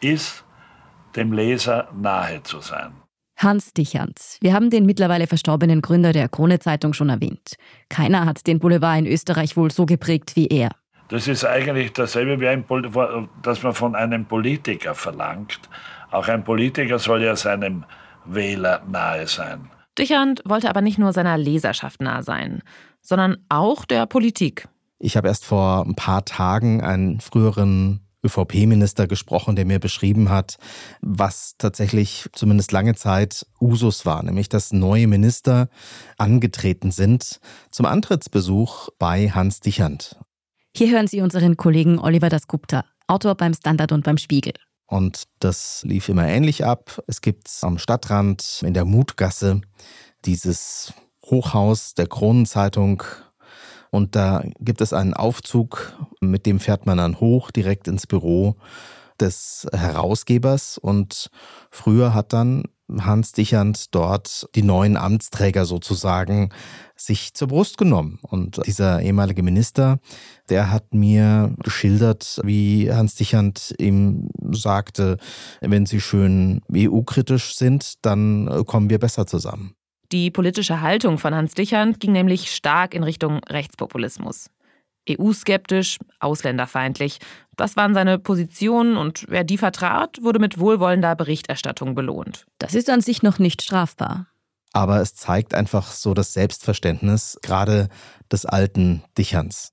ist, 0.00 0.44
dem 1.16 1.32
Leser 1.32 1.88
nahe 1.94 2.42
zu 2.42 2.60
sein. 2.60 2.92
Hans 3.36 3.72
Dichand. 3.72 4.38
Wir 4.40 4.52
haben 4.52 4.70
den 4.70 4.86
mittlerweile 4.86 5.26
verstorbenen 5.26 5.82
Gründer 5.82 6.12
der 6.12 6.28
Krone 6.28 6.58
Zeitung 6.60 6.92
schon 6.92 7.08
erwähnt. 7.08 7.56
Keiner 7.88 8.26
hat 8.26 8.46
den 8.46 8.58
Boulevard 8.58 8.98
in 8.98 9.06
Österreich 9.06 9.56
wohl 9.56 9.70
so 9.70 9.86
geprägt 9.86 10.36
wie 10.36 10.46
er. 10.46 10.70
Das 11.08 11.28
ist 11.28 11.44
eigentlich 11.44 11.92
dasselbe, 11.92 12.40
wie 12.40 12.48
ein, 12.48 12.64
dass 13.42 13.62
man 13.62 13.74
von 13.74 13.94
einem 13.94 14.24
Politiker 14.24 14.94
verlangt. 14.94 15.60
Auch 16.10 16.28
ein 16.28 16.44
Politiker 16.44 16.98
soll 16.98 17.22
ja 17.22 17.36
seinem 17.36 17.84
Wähler 18.24 18.82
nahe 18.88 19.26
sein. 19.26 19.70
Dichand 19.98 20.42
wollte 20.44 20.68
aber 20.68 20.80
nicht 20.80 20.98
nur 20.98 21.12
seiner 21.12 21.38
Leserschaft 21.38 22.00
nahe 22.00 22.22
sein, 22.22 22.62
sondern 23.00 23.38
auch 23.48 23.84
der 23.84 24.06
Politik. 24.06 24.68
Ich 24.98 25.16
habe 25.16 25.28
erst 25.28 25.44
vor 25.44 25.84
ein 25.86 25.94
paar 25.94 26.24
Tagen 26.24 26.80
einen 26.82 27.20
früheren 27.20 28.00
ÖVP-Minister 28.24 29.06
gesprochen, 29.06 29.54
der 29.54 29.66
mir 29.66 29.78
beschrieben 29.78 30.30
hat, 30.30 30.56
was 31.00 31.56
tatsächlich 31.58 32.28
zumindest 32.32 32.72
lange 32.72 32.94
Zeit 32.94 33.46
Usus 33.60 34.06
war, 34.06 34.22
nämlich 34.22 34.48
dass 34.48 34.72
neue 34.72 35.06
Minister 35.06 35.68
angetreten 36.16 36.90
sind 36.90 37.40
zum 37.70 37.86
Antrittsbesuch 37.86 38.88
bei 38.98 39.30
Hans 39.30 39.60
Dichand. 39.60 40.16
Hier 40.76 40.90
hören 40.90 41.06
Sie 41.06 41.20
unseren 41.20 41.56
Kollegen 41.56 41.98
Oliver 41.98 42.30
Dasgupta, 42.30 42.84
Autor 43.06 43.36
beim 43.36 43.54
Standard 43.54 43.92
und 43.92 44.04
beim 44.04 44.18
Spiegel. 44.18 44.54
Und 44.86 45.24
das 45.40 45.82
lief 45.84 46.08
immer 46.08 46.26
ähnlich 46.26 46.64
ab. 46.64 47.02
Es 47.06 47.20
gibt 47.20 47.50
am 47.62 47.78
Stadtrand 47.78 48.62
in 48.64 48.74
der 48.74 48.84
Mutgasse 48.84 49.62
dieses 50.24 50.92
Hochhaus 51.24 51.94
der 51.94 52.06
Kronenzeitung 52.06 53.02
und 53.94 54.16
da 54.16 54.42
gibt 54.58 54.80
es 54.80 54.92
einen 54.92 55.14
Aufzug, 55.14 55.96
mit 56.20 56.46
dem 56.46 56.58
fährt 56.58 56.84
man 56.84 56.98
dann 56.98 57.20
hoch 57.20 57.52
direkt 57.52 57.86
ins 57.86 58.08
Büro 58.08 58.56
des 59.20 59.68
Herausgebers. 59.72 60.78
Und 60.78 61.30
früher 61.70 62.12
hat 62.12 62.32
dann 62.32 62.64
Hans 62.98 63.32
Dichand 63.32 63.94
dort 63.94 64.46
die 64.54 64.62
neuen 64.62 64.96
Amtsträger 64.96 65.64
sozusagen 65.64 66.50
sich 66.96 67.34
zur 67.34 67.48
Brust 67.48 67.78
genommen. 67.78 68.18
Und 68.22 68.60
dieser 68.66 69.00
ehemalige 69.00 69.42
Minister, 69.42 69.98
der 70.48 70.70
hat 70.70 70.94
mir 70.94 71.54
geschildert, 71.62 72.40
wie 72.44 72.92
Hans 72.92 73.14
Dichand 73.14 73.74
ihm 73.78 74.28
sagte, 74.50 75.16
wenn 75.60 75.86
Sie 75.86 76.00
schön 76.00 76.60
EU-kritisch 76.74 77.56
sind, 77.56 78.04
dann 78.04 78.64
kommen 78.66 78.90
wir 78.90 78.98
besser 78.98 79.26
zusammen. 79.26 79.74
Die 80.12 80.30
politische 80.30 80.80
Haltung 80.80 81.18
von 81.18 81.34
Hans 81.34 81.54
Dichand 81.54 81.98
ging 81.98 82.12
nämlich 82.12 82.54
stark 82.54 82.94
in 82.94 83.02
Richtung 83.02 83.40
Rechtspopulismus. 83.48 84.50
EU-skeptisch, 85.08 85.98
ausländerfeindlich. 86.20 87.18
Das 87.56 87.76
waren 87.76 87.94
seine 87.94 88.18
Positionen 88.18 88.96
und 88.96 89.26
wer 89.28 89.44
die 89.44 89.58
vertrat, 89.58 90.18
wurde 90.22 90.38
mit 90.38 90.58
wohlwollender 90.58 91.14
Berichterstattung 91.14 91.94
belohnt. 91.94 92.46
Das 92.58 92.74
ist 92.74 92.90
an 92.90 93.00
sich 93.00 93.22
noch 93.22 93.38
nicht 93.38 93.62
strafbar. 93.62 94.26
Aber 94.72 95.00
es 95.00 95.14
zeigt 95.14 95.54
einfach 95.54 95.92
so 95.92 96.14
das 96.14 96.32
Selbstverständnis 96.32 97.38
gerade 97.42 97.88
des 98.32 98.44
alten 98.44 99.04
Dichans. 99.16 99.70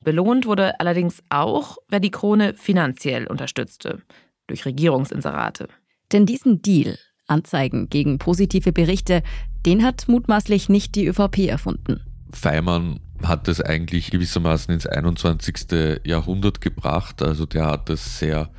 Belohnt 0.00 0.46
wurde 0.46 0.78
allerdings 0.78 1.20
auch, 1.30 1.78
wer 1.88 1.98
die 1.98 2.12
Krone 2.12 2.54
finanziell 2.54 3.26
unterstützte, 3.26 4.02
durch 4.46 4.64
Regierungsinserate. 4.64 5.66
Denn 6.12 6.26
diesen 6.26 6.62
Deal, 6.62 6.96
Anzeigen 7.26 7.88
gegen 7.88 8.18
positive 8.18 8.72
Berichte, 8.72 9.24
den 9.64 9.82
hat 9.82 10.06
mutmaßlich 10.06 10.68
nicht 10.68 10.94
die 10.94 11.06
ÖVP 11.08 11.48
erfunden. 11.48 12.04
Feimann 12.30 13.00
hat 13.22 13.48
es 13.48 13.60
eigentlich 13.60 14.10
gewissermaßen 14.10 14.74
ins 14.74 14.86
21. 14.86 16.00
Jahrhundert 16.04 16.60
gebracht. 16.60 17.22
Also 17.22 17.46
der 17.46 17.66
hat 17.66 17.90
es 17.90 18.18
sehr 18.18 18.50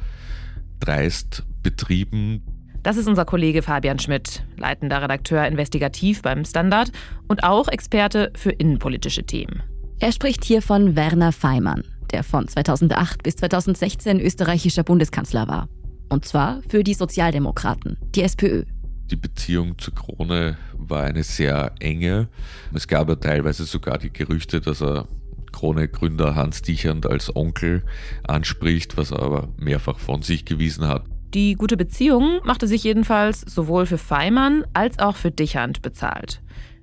dreist 0.80 1.44
betrieben. 1.64 2.44
Das 2.84 2.98
ist 2.98 3.08
unser 3.08 3.26
Kollege 3.26 3.62
Fabian 3.64 4.00
Schmidt, 4.00 4.44
leitender 4.56 5.02
Redakteur 5.02 5.46
investigativ 5.46 6.22
beim 6.22 6.46
Standard 6.46 6.92
und 7.28 7.44
auch 7.44 7.68
Experte 7.68 8.32
für 8.36 8.52
innenpolitische 8.52 9.26
Themen. 9.26 9.62
Er 10.00 10.12
spricht 10.12 10.46
hier 10.46 10.62
von 10.62 10.96
Werner 10.96 11.32
Feimann, 11.32 11.84
der 12.12 12.24
von 12.24 12.48
2008 12.48 13.24
bis 13.24 13.36
2016 13.38 14.22
österreichischer 14.22 14.84
Bundeskanzler 14.84 15.48
war. 15.48 15.68
Und 16.10 16.26
zwar 16.26 16.62
für 16.70 16.84
die 16.84 16.94
Sozialdemokraten, 16.94 17.98
die 18.16 18.22
SPÖ. 18.22 18.64
Die 19.10 19.16
Beziehung 19.16 19.78
zur 19.78 19.96
Krone 19.96 20.58
war 20.74 21.04
eine 21.04 21.24
sehr 21.24 21.74
enge. 21.80 22.28
Es 22.74 22.88
gab 22.88 23.08
ja 23.08 23.16
teilweise 23.16 23.64
sogar 23.64 23.98
die 23.98 24.12
Gerüchte, 24.12 24.60
dass 24.60 24.82
er 24.82 25.08
Krone-Gründer 25.54 26.36
Hans 26.36 26.62
Dichand 26.62 27.06
als 27.06 27.34
Onkel 27.36 27.84
anspricht, 28.28 28.98
was 28.98 29.12
er 29.12 29.22
aber 29.22 29.50
mehrfach 29.58 29.98
von 29.98 30.22
sich 30.22 30.46
gewiesen 30.46 30.88
hat. 30.88 31.06
Die 31.34 31.56
gute 31.56 31.78
Beziehung 31.78 32.42
machte 32.44 32.68
sich 32.68 32.84
jedenfalls 32.84 33.42
sowohl 33.42 33.86
für 33.86 33.98
Feimann 33.98 34.66
als 34.74 35.00
auch 35.00 35.16
für 35.16 35.32
Dichand 35.32 35.82
bezahlt. 35.82 36.42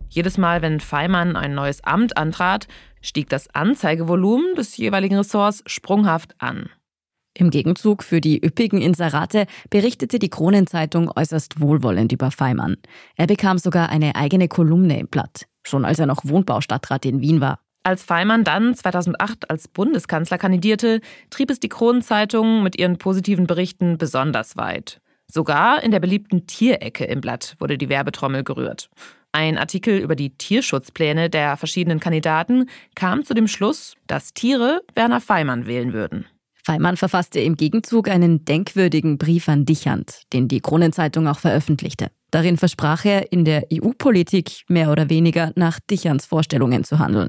Jedes 0.09 0.38
Mal, 0.38 0.62
wenn 0.62 0.81
Feimann 0.81 1.37
ein 1.37 1.54
neues 1.54 1.83
Amt 1.85 2.16
antrat, 2.16 2.69
stieg 3.00 3.28
das 3.28 3.54
Anzeigevolumen 3.54 4.54
des 4.54 4.76
jeweiligen 4.76 5.16
Ressorts 5.16 5.62
sprunghaft 5.66 6.35
an. 6.38 6.71
Im 7.37 7.50
Gegenzug 7.50 8.05
für 8.05 8.21
die 8.21 8.45
üppigen 8.45 8.81
Inserate 8.81 9.47
berichtete 9.69 10.21
die 10.21 10.31
Kronenzeitung 10.31 11.11
äußerst 11.14 11.61
wohlwollend 11.61 12.12
über 12.12 12.31
Feimann. 12.31 12.76
Er 13.17 13.26
bekam 13.26 13.59
sogar 13.59 13.88
eine 13.88 14.14
eigene 14.14 14.47
Kolumne 14.47 15.00
im 15.00 15.09
Blatt, 15.09 15.47
schon 15.64 15.85
als 15.85 15.99
er 15.99 16.07
noch 16.07 16.25
Wohnbaustadtrat 16.25 17.05
in 17.07 17.21
Wien 17.21 17.41
war. 17.41 17.59
Als 17.83 18.05
Feimann 18.05 18.45
dann 18.45 18.75
2008 18.75 19.50
als 19.50 19.67
Bundeskanzler 19.67 20.38
kandidierte, 20.38 21.00
trieb 21.29 21.50
es 21.50 21.59
die 21.59 21.69
Kronenzeitung 21.69 22.62
mit 22.62 22.79
ihren 22.79 22.99
positiven 22.99 23.47
Berichten 23.47 23.99
besonders 23.99 24.57
weit. 24.57 25.00
Sogar 25.26 25.83
in 25.83 25.91
der 25.91 26.00
beliebten 26.00 26.47
Tierecke 26.47 27.05
im 27.05 27.21
Blatt 27.21 27.57
wurde 27.59 27.76
die 27.76 27.88
Werbetrommel 27.88 28.45
gerührt. 28.45 28.88
Ein 29.33 29.59
Artikel 29.59 29.99
über 29.99 30.14
die 30.14 30.31
Tierschutzpläne 30.31 31.29
der 31.29 31.57
verschiedenen 31.57 31.99
Kandidaten 31.99 32.71
kam 32.95 33.25
zu 33.25 33.35
dem 33.35 33.49
Schluss, 33.49 33.97
dass 34.07 34.33
Tiere 34.33 34.83
Werner 34.95 35.21
Feimann 35.21 35.67
wählen 35.67 35.93
würden. 35.93 36.26
Feimann 36.64 36.97
verfasste 36.97 37.40
im 37.40 37.56
Gegenzug 37.56 38.09
einen 38.09 38.47
denkwürdigen 38.47 39.18
Brief 39.18 39.49
an 39.50 39.66
Dichand, 39.66 40.23
den 40.33 40.49
die 40.49 40.61
Kronenzeitung 40.61 41.28
auch 41.28 41.38
veröffentlichte. 41.38 42.09
Darin 42.30 42.56
versprach 42.56 43.04
er, 43.04 43.30
in 43.33 43.44
der 43.44 43.66
EU-Politik 43.73 44.62
mehr 44.68 44.90
oder 44.90 45.11
weniger 45.11 45.52
nach 45.56 45.78
Dichands 45.90 46.25
Vorstellungen 46.25 46.83
zu 46.83 46.99
handeln. 46.99 47.28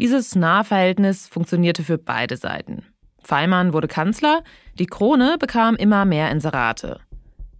Dieses 0.00 0.34
Nahverhältnis 0.34 1.28
funktionierte 1.28 1.84
für 1.84 1.98
beide 1.98 2.38
Seiten. 2.38 2.84
Feimann 3.22 3.74
wurde 3.74 3.86
Kanzler, 3.86 4.42
die 4.78 4.86
Krone 4.86 5.36
bekam 5.38 5.76
immer 5.76 6.04
mehr 6.06 6.30
Inserate. 6.30 7.00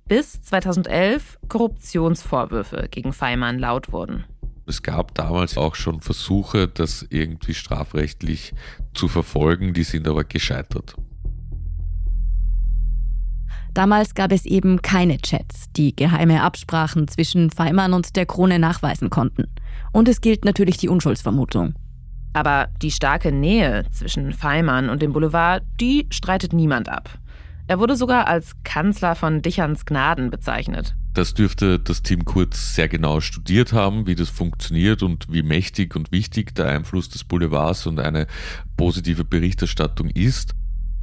Bis 0.07 0.43
2011 0.43 1.39
Korruptionsvorwürfe 1.49 2.89
gegen 2.91 3.13
Feimann 3.13 3.59
laut 3.59 3.93
wurden. 3.93 4.25
Es 4.67 4.83
gab 4.83 5.15
damals 5.15 5.59
auch 5.59 5.75
schon 5.75 6.01
Versuche, 6.01 6.69
das 6.69 7.07
irgendwie 7.11 7.55
strafrechtlich 7.55 8.55
zu 8.95 9.09
verfolgen, 9.09 9.75
die 9.75 9.85
sind 9.85 10.09
aber 10.09 10.25
gescheitert. 10.25 10.97
Damals 13.75 14.15
gab 14.15 14.31
es 14.31 14.47
eben 14.47 14.83
keine 14.83 15.19
Chats, 15.19 15.67
die 15.77 15.95
geheime 15.95 16.43
Absprachen 16.43 17.09
zwischen 17.09 17.51
Feimann 17.51 17.93
und 17.93 18.15
der 18.15 18.25
Krone 18.25 18.59
nachweisen 18.59 19.11
konnten. 19.11 19.49
Und 19.93 20.09
es 20.09 20.21
gilt 20.21 20.45
natürlich 20.45 20.77
die 20.77 20.89
Unschuldsvermutung. 20.89 21.75
Aber 22.33 22.69
die 22.83 22.93
starke 22.93 23.33
Nähe 23.33 23.85
zwischen 23.91 24.33
Feimann 24.33 24.89
und 24.89 25.03
dem 25.03 25.13
Boulevard, 25.13 25.63
die 25.81 26.07
streitet 26.11 26.53
niemand 26.53 26.89
ab. 26.89 27.19
Er 27.67 27.79
wurde 27.79 27.97
sogar 27.97 28.29
als 28.29 28.53
Kanzler 28.63 29.15
von 29.15 29.43
Dicherns 29.43 29.85
Gnaden 29.85 30.31
bezeichnet. 30.31 30.95
Das 31.15 31.33
dürfte 31.33 31.79
das 31.79 32.03
Team 32.03 32.25
Kurz 32.25 32.75
sehr 32.75 32.89
genau 32.89 33.21
studiert 33.21 33.73
haben, 33.73 34.09
wie 34.09 34.17
das 34.17 34.29
funktioniert 34.31 35.05
und 35.05 35.33
wie 35.33 35.45
mächtig 35.45 35.95
und 35.95 36.11
wichtig 36.11 36.57
der 36.57 36.67
Einfluss 36.67 37.09
des 37.09 37.23
Boulevards 37.23 37.87
und 37.87 38.01
eine 38.01 38.27
positive 38.77 39.25
Berichterstattung 39.25 40.11
ist. 40.11 40.55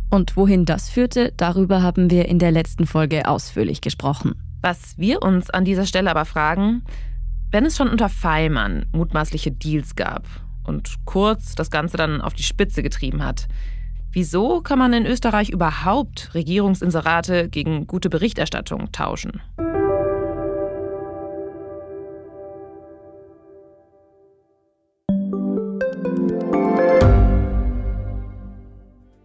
Und 0.10 0.36
wohin 0.36 0.66
das 0.66 0.90
führte, 0.90 1.32
darüber 1.38 1.82
haben 1.82 2.12
wir 2.12 2.28
in 2.28 2.40
der 2.40 2.52
letzten 2.52 2.86
Folge 2.86 3.26
ausführlich 3.26 3.80
gesprochen. 3.80 4.36
Was 4.62 4.98
wir 4.98 5.24
uns 5.24 5.50
an 5.50 5.64
dieser 5.64 5.86
Stelle 5.86 6.12
aber 6.12 6.26
fragen, 6.26 6.84
wenn 7.50 7.66
es 7.66 7.78
schon 7.78 7.88
unter 7.88 8.10
Feimann 8.10 8.88
mutmaßliche 8.92 9.52
Deals 9.52 9.96
gab 9.96 10.26
und 10.66 10.94
Kurz 11.06 11.56
das 11.56 11.72
Ganze 11.72 11.96
dann 11.96 12.20
auf 12.20 12.34
die 12.34 12.44
Spitze 12.44 12.84
getrieben 12.84 13.24
hat, 13.24 13.48
Wieso 14.14 14.60
kann 14.60 14.78
man 14.78 14.92
in 14.92 15.06
Österreich 15.06 15.50
überhaupt 15.52 16.32
Regierungsinserate 16.34 17.48
gegen 17.48 17.88
gute 17.88 18.10
Berichterstattung 18.10 18.92
tauschen? 18.92 19.40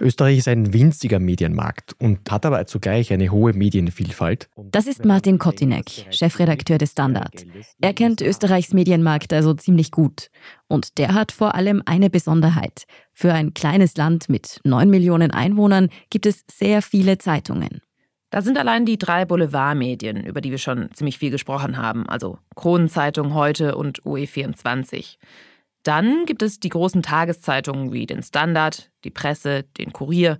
Österreich 0.00 0.38
ist 0.38 0.48
ein 0.48 0.72
winziger 0.72 1.18
Medienmarkt 1.18 1.94
und 1.98 2.30
hat 2.30 2.46
aber 2.46 2.66
zugleich 2.66 3.12
eine 3.12 3.30
hohe 3.30 3.52
Medienvielfalt. 3.52 4.48
Das 4.56 4.86
ist 4.86 5.04
Martin 5.04 5.38
Kotinek, 5.38 6.06
Chefredakteur 6.10 6.78
des 6.78 6.92
Standard. 6.92 7.44
Er 7.80 7.94
kennt 7.94 8.20
Österreichs 8.20 8.72
Medienmarkt 8.72 9.32
also 9.32 9.54
ziemlich 9.54 9.90
gut. 9.90 10.30
Und 10.68 10.98
der 10.98 11.14
hat 11.14 11.32
vor 11.32 11.54
allem 11.54 11.82
eine 11.86 12.10
Besonderheit. 12.10 12.84
Für 13.12 13.32
ein 13.32 13.54
kleines 13.54 13.96
Land 13.96 14.28
mit 14.28 14.60
9 14.64 14.88
Millionen 14.88 15.30
Einwohnern 15.30 15.88
gibt 16.10 16.26
es 16.26 16.44
sehr 16.50 16.82
viele 16.82 17.18
Zeitungen. 17.18 17.80
Da 18.30 18.42
sind 18.42 18.58
allein 18.58 18.84
die 18.84 18.98
drei 18.98 19.24
Boulevardmedien, 19.24 20.22
über 20.24 20.40
die 20.40 20.50
wir 20.50 20.58
schon 20.58 20.90
ziemlich 20.92 21.18
viel 21.18 21.30
gesprochen 21.30 21.78
haben, 21.78 22.06
also 22.06 22.38
Kronenzeitung 22.54 23.32
heute 23.32 23.74
und 23.74 24.02
OE24. 24.02 25.16
Dann 25.82 26.26
gibt 26.26 26.42
es 26.42 26.60
die 26.60 26.68
großen 26.68 27.02
Tageszeitungen 27.02 27.92
wie 27.92 28.06
den 28.06 28.22
Standard, 28.22 28.90
die 29.04 29.10
Presse, 29.10 29.64
den 29.78 29.92
Kurier 29.92 30.38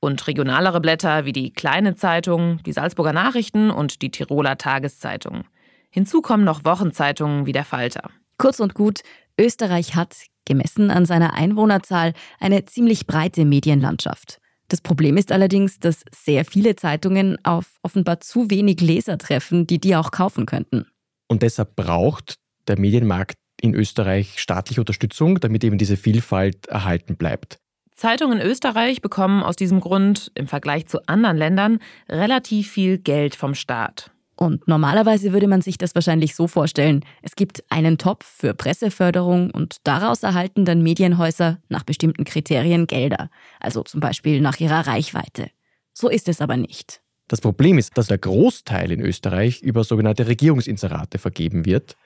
und 0.00 0.26
regionalere 0.26 0.80
Blätter 0.80 1.24
wie 1.24 1.32
die 1.32 1.52
Kleine 1.52 1.94
Zeitung, 1.96 2.60
die 2.64 2.72
Salzburger 2.72 3.12
Nachrichten 3.12 3.70
und 3.70 4.02
die 4.02 4.10
Tiroler 4.10 4.58
Tageszeitung. 4.58 5.44
Hinzu 5.90 6.22
kommen 6.22 6.44
noch 6.44 6.64
Wochenzeitungen 6.64 7.46
wie 7.46 7.52
der 7.52 7.64
Falter. 7.64 8.10
Kurz 8.38 8.60
und 8.60 8.74
gut, 8.74 9.00
Österreich 9.38 9.94
hat, 9.94 10.16
gemessen 10.44 10.90
an 10.90 11.06
seiner 11.06 11.34
Einwohnerzahl, 11.34 12.12
eine 12.38 12.64
ziemlich 12.64 13.06
breite 13.06 13.44
Medienlandschaft. 13.44 14.40
Das 14.68 14.80
Problem 14.80 15.16
ist 15.16 15.32
allerdings, 15.32 15.78
dass 15.78 16.04
sehr 16.14 16.44
viele 16.44 16.76
Zeitungen 16.76 17.38
auf 17.42 17.78
offenbar 17.82 18.20
zu 18.20 18.50
wenig 18.50 18.80
Leser 18.80 19.16
treffen, 19.16 19.66
die 19.66 19.80
die 19.80 19.96
auch 19.96 20.10
kaufen 20.10 20.44
könnten. 20.44 20.86
Und 21.26 21.42
deshalb 21.42 21.74
braucht 21.74 22.36
der 22.66 22.78
Medienmarkt 22.78 23.36
in 23.60 23.74
Österreich 23.74 24.40
staatliche 24.40 24.80
Unterstützung, 24.80 25.40
damit 25.40 25.64
eben 25.64 25.78
diese 25.78 25.96
Vielfalt 25.96 26.66
erhalten 26.66 27.16
bleibt. 27.16 27.58
Zeitungen 27.94 28.38
in 28.38 28.46
Österreich 28.46 29.02
bekommen 29.02 29.42
aus 29.42 29.56
diesem 29.56 29.80
Grund 29.80 30.30
im 30.34 30.46
Vergleich 30.46 30.86
zu 30.86 31.04
anderen 31.08 31.36
Ländern 31.36 31.80
relativ 32.08 32.70
viel 32.70 32.98
Geld 32.98 33.34
vom 33.34 33.54
Staat. 33.54 34.12
Und 34.36 34.68
normalerweise 34.68 35.32
würde 35.32 35.48
man 35.48 35.62
sich 35.62 35.78
das 35.78 35.96
wahrscheinlich 35.96 36.36
so 36.36 36.46
vorstellen, 36.46 37.04
es 37.22 37.34
gibt 37.34 37.64
einen 37.70 37.98
Topf 37.98 38.24
für 38.24 38.54
Presseförderung 38.54 39.50
und 39.50 39.78
daraus 39.82 40.22
erhalten 40.22 40.64
dann 40.64 40.80
Medienhäuser 40.80 41.58
nach 41.68 41.82
bestimmten 41.82 42.22
Kriterien 42.22 42.86
Gelder, 42.86 43.30
also 43.58 43.82
zum 43.82 43.98
Beispiel 43.98 44.40
nach 44.40 44.60
ihrer 44.60 44.86
Reichweite. 44.86 45.50
So 45.92 46.08
ist 46.08 46.28
es 46.28 46.40
aber 46.40 46.56
nicht. 46.56 47.00
Das 47.26 47.40
Problem 47.40 47.78
ist, 47.78 47.98
dass 47.98 48.06
der 48.06 48.18
Großteil 48.18 48.92
in 48.92 49.00
Österreich 49.00 49.60
über 49.60 49.82
sogenannte 49.82 50.28
Regierungsinserate 50.28 51.18
vergeben 51.18 51.66
wird 51.66 51.96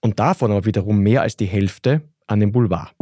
und 0.00 0.18
davon 0.18 0.50
aber 0.50 0.64
wiederum 0.64 0.98
mehr 0.98 1.22
als 1.22 1.36
die 1.36 1.46
Hälfte 1.46 2.02
an 2.26 2.40
den 2.40 2.52
Boulevard. 2.52 2.92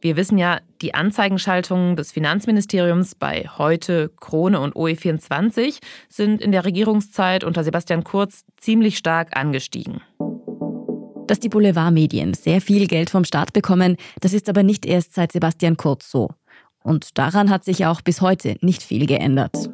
Wir 0.00 0.16
wissen 0.16 0.36
ja, 0.36 0.60
die 0.80 0.94
Anzeigenschaltungen 0.94 1.94
des 1.94 2.10
Finanzministeriums 2.10 3.14
bei 3.14 3.46
Heute, 3.56 4.10
Krone 4.18 4.58
und 4.58 4.74
OE24 4.74 5.78
sind 6.08 6.42
in 6.42 6.50
der 6.50 6.64
Regierungszeit 6.64 7.44
unter 7.44 7.62
Sebastian 7.62 8.02
Kurz 8.02 8.44
ziemlich 8.56 8.98
stark 8.98 9.36
angestiegen. 9.36 10.00
Dass 11.28 11.38
die 11.38 11.48
Boulevardmedien 11.48 12.34
sehr 12.34 12.60
viel 12.60 12.88
Geld 12.88 13.10
vom 13.10 13.24
Staat 13.24 13.52
bekommen, 13.52 13.96
das 14.20 14.32
ist 14.32 14.48
aber 14.48 14.64
nicht 14.64 14.84
erst 14.86 15.14
seit 15.14 15.30
Sebastian 15.30 15.76
Kurz 15.76 16.10
so. 16.10 16.30
Und 16.82 17.16
daran 17.16 17.48
hat 17.48 17.64
sich 17.64 17.86
auch 17.86 18.00
bis 18.00 18.20
heute 18.20 18.56
nicht 18.60 18.82
viel 18.82 19.06
geändert. 19.06 19.70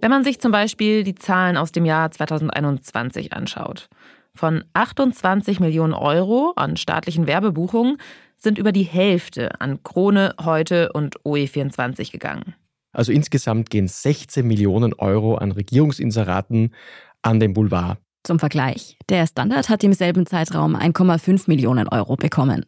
Wenn 0.00 0.10
man 0.10 0.24
sich 0.24 0.40
zum 0.40 0.50
Beispiel 0.50 1.04
die 1.04 1.14
Zahlen 1.14 1.58
aus 1.58 1.72
dem 1.72 1.84
Jahr 1.84 2.10
2021 2.10 3.34
anschaut. 3.34 3.88
Von 4.34 4.64
28 4.72 5.60
Millionen 5.60 5.92
Euro 5.92 6.52
an 6.56 6.76
staatlichen 6.76 7.26
Werbebuchungen 7.26 7.98
sind 8.38 8.56
über 8.56 8.72
die 8.72 8.84
Hälfte 8.84 9.60
an 9.60 9.82
Krone, 9.82 10.34
Heute 10.42 10.92
und 10.92 11.20
OE24 11.20 12.10
gegangen. 12.12 12.54
Also 12.92 13.12
insgesamt 13.12 13.68
gehen 13.68 13.88
16 13.88 14.46
Millionen 14.46 14.94
Euro 14.94 15.34
an 15.34 15.52
Regierungsinseraten 15.52 16.74
an 17.22 17.38
den 17.38 17.52
Boulevard. 17.52 17.98
Zum 18.22 18.38
Vergleich, 18.38 18.96
der 19.08 19.26
Standard 19.26 19.68
hat 19.68 19.84
im 19.84 19.92
selben 19.92 20.24
Zeitraum 20.26 20.76
1,5 20.76 21.44
Millionen 21.46 21.88
Euro 21.88 22.16
bekommen. 22.16 22.64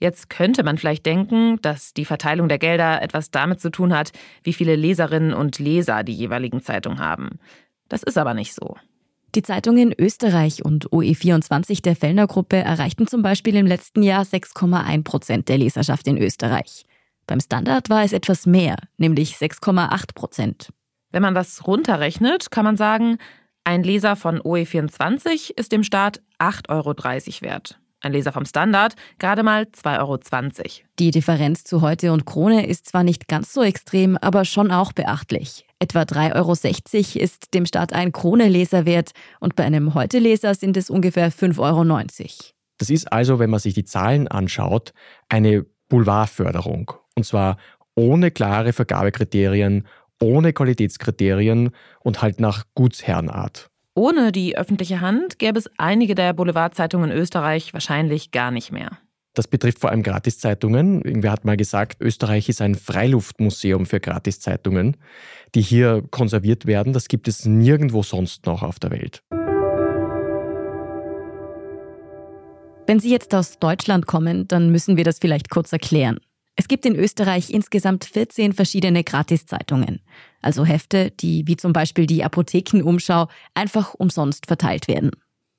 Jetzt 0.00 0.28
könnte 0.28 0.62
man 0.64 0.78
vielleicht 0.78 1.06
denken, 1.06 1.58
dass 1.62 1.94
die 1.94 2.04
Verteilung 2.04 2.48
der 2.48 2.58
Gelder 2.58 3.00
etwas 3.00 3.30
damit 3.30 3.60
zu 3.60 3.70
tun 3.70 3.94
hat, 3.94 4.12
wie 4.42 4.52
viele 4.52 4.76
Leserinnen 4.76 5.32
und 5.32 5.58
Leser 5.58 6.02
die 6.02 6.14
jeweiligen 6.14 6.62
Zeitungen 6.62 6.98
haben. 6.98 7.38
Das 7.88 8.02
ist 8.02 8.18
aber 8.18 8.34
nicht 8.34 8.54
so. 8.54 8.76
Die 9.34 9.42
Zeitungen 9.42 9.92
Österreich 9.98 10.64
und 10.64 10.90
OE24 10.90 11.82
der 11.82 11.96
Fellner 11.96 12.26
Gruppe 12.26 12.56
erreichten 12.56 13.06
zum 13.06 13.22
Beispiel 13.22 13.56
im 13.56 13.66
letzten 13.66 14.02
Jahr 14.02 14.22
6,1 14.22 15.02
Prozent 15.02 15.48
der 15.48 15.58
Leserschaft 15.58 16.06
in 16.06 16.18
Österreich. 16.18 16.84
Beim 17.26 17.40
Standard 17.40 17.90
war 17.90 18.04
es 18.04 18.12
etwas 18.12 18.46
mehr, 18.46 18.76
nämlich 18.96 19.36
6,8 19.36 20.14
Prozent. 20.14 20.68
Wenn 21.10 21.22
man 21.22 21.34
das 21.34 21.66
runterrechnet, 21.66 22.50
kann 22.50 22.64
man 22.64 22.76
sagen, 22.76 23.18
ein 23.64 23.82
Leser 23.82 24.14
von 24.14 24.40
OE24 24.40 25.52
ist 25.56 25.72
dem 25.72 25.82
Staat 25.82 26.20
8,30 26.38 26.68
Euro 26.68 26.94
wert. 27.50 27.80
Ein 28.04 28.12
Leser 28.12 28.32
vom 28.32 28.44
Standard 28.44 28.96
gerade 29.18 29.42
mal 29.42 29.62
2,20 29.62 29.98
Euro. 29.98 30.18
Die 30.98 31.10
Differenz 31.10 31.64
zu 31.64 31.80
Heute 31.80 32.12
und 32.12 32.26
Krone 32.26 32.66
ist 32.66 32.86
zwar 32.86 33.02
nicht 33.02 33.28
ganz 33.28 33.54
so 33.54 33.62
extrem, 33.62 34.18
aber 34.18 34.44
schon 34.44 34.70
auch 34.70 34.92
beachtlich. 34.92 35.66
Etwa 35.78 36.02
3,60 36.02 36.34
Euro 36.36 37.24
ist 37.24 37.54
dem 37.54 37.64
Staat 37.64 37.94
ein 37.94 38.12
Krone-Leser 38.12 38.84
wert 38.84 39.12
und 39.40 39.56
bei 39.56 39.64
einem 39.64 39.94
Heute-Leser 39.94 40.54
sind 40.54 40.76
es 40.76 40.90
ungefähr 40.90 41.32
5,90 41.32 41.60
Euro. 41.60 42.28
Das 42.76 42.90
ist 42.90 43.10
also, 43.10 43.38
wenn 43.38 43.48
man 43.48 43.60
sich 43.60 43.72
die 43.72 43.84
Zahlen 43.84 44.28
anschaut, 44.28 44.92
eine 45.30 45.64
Boulevardförderung. 45.88 46.92
Und 47.16 47.24
zwar 47.24 47.56
ohne 47.94 48.30
klare 48.30 48.74
Vergabekriterien, 48.74 49.86
ohne 50.20 50.52
Qualitätskriterien 50.52 51.70
und 52.00 52.20
halt 52.20 52.38
nach 52.38 52.64
Gutsherrenart. 52.74 53.70
Ohne 53.96 54.32
die 54.32 54.58
öffentliche 54.58 55.00
Hand 55.00 55.38
gäbe 55.38 55.58
es 55.58 55.70
einige 55.78 56.16
der 56.16 56.32
Boulevardzeitungen 56.32 57.12
in 57.12 57.16
Österreich 57.16 57.72
wahrscheinlich 57.72 58.32
gar 58.32 58.50
nicht 58.50 58.72
mehr. 58.72 58.98
Das 59.34 59.46
betrifft 59.46 59.78
vor 59.78 59.90
allem 59.90 60.02
Gratiszeitungen. 60.02 61.02
Irgendwer 61.02 61.30
hat 61.30 61.44
mal 61.44 61.56
gesagt, 61.56 62.00
Österreich 62.00 62.48
ist 62.48 62.60
ein 62.60 62.74
Freiluftmuseum 62.74 63.86
für 63.86 64.00
Gratiszeitungen, 64.00 64.96
die 65.54 65.60
hier 65.60 66.02
konserviert 66.10 66.66
werden. 66.66 66.92
Das 66.92 67.06
gibt 67.06 67.28
es 67.28 67.44
nirgendwo 67.44 68.02
sonst 68.02 68.46
noch 68.46 68.62
auf 68.62 68.80
der 68.80 68.90
Welt. 68.90 69.22
Wenn 72.86 73.00
Sie 73.00 73.10
jetzt 73.10 73.34
aus 73.34 73.58
Deutschland 73.58 74.06
kommen, 74.06 74.46
dann 74.48 74.70
müssen 74.70 74.96
wir 74.96 75.04
das 75.04 75.18
vielleicht 75.20 75.50
kurz 75.50 75.72
erklären. 75.72 76.18
Es 76.56 76.68
gibt 76.68 76.86
in 76.86 76.94
Österreich 76.94 77.50
insgesamt 77.50 78.04
14 78.04 78.52
verschiedene 78.52 79.02
Gratiszeitungen, 79.02 80.00
also 80.44 80.64
Hefte, 80.64 81.10
die 81.10 81.46
wie 81.46 81.56
zum 81.56 81.72
Beispiel 81.72 82.06
die 82.06 82.24
Apothekenumschau 82.24 83.28
einfach 83.54 83.94
umsonst 83.94 84.46
verteilt 84.46 84.88
werden. 84.88 85.10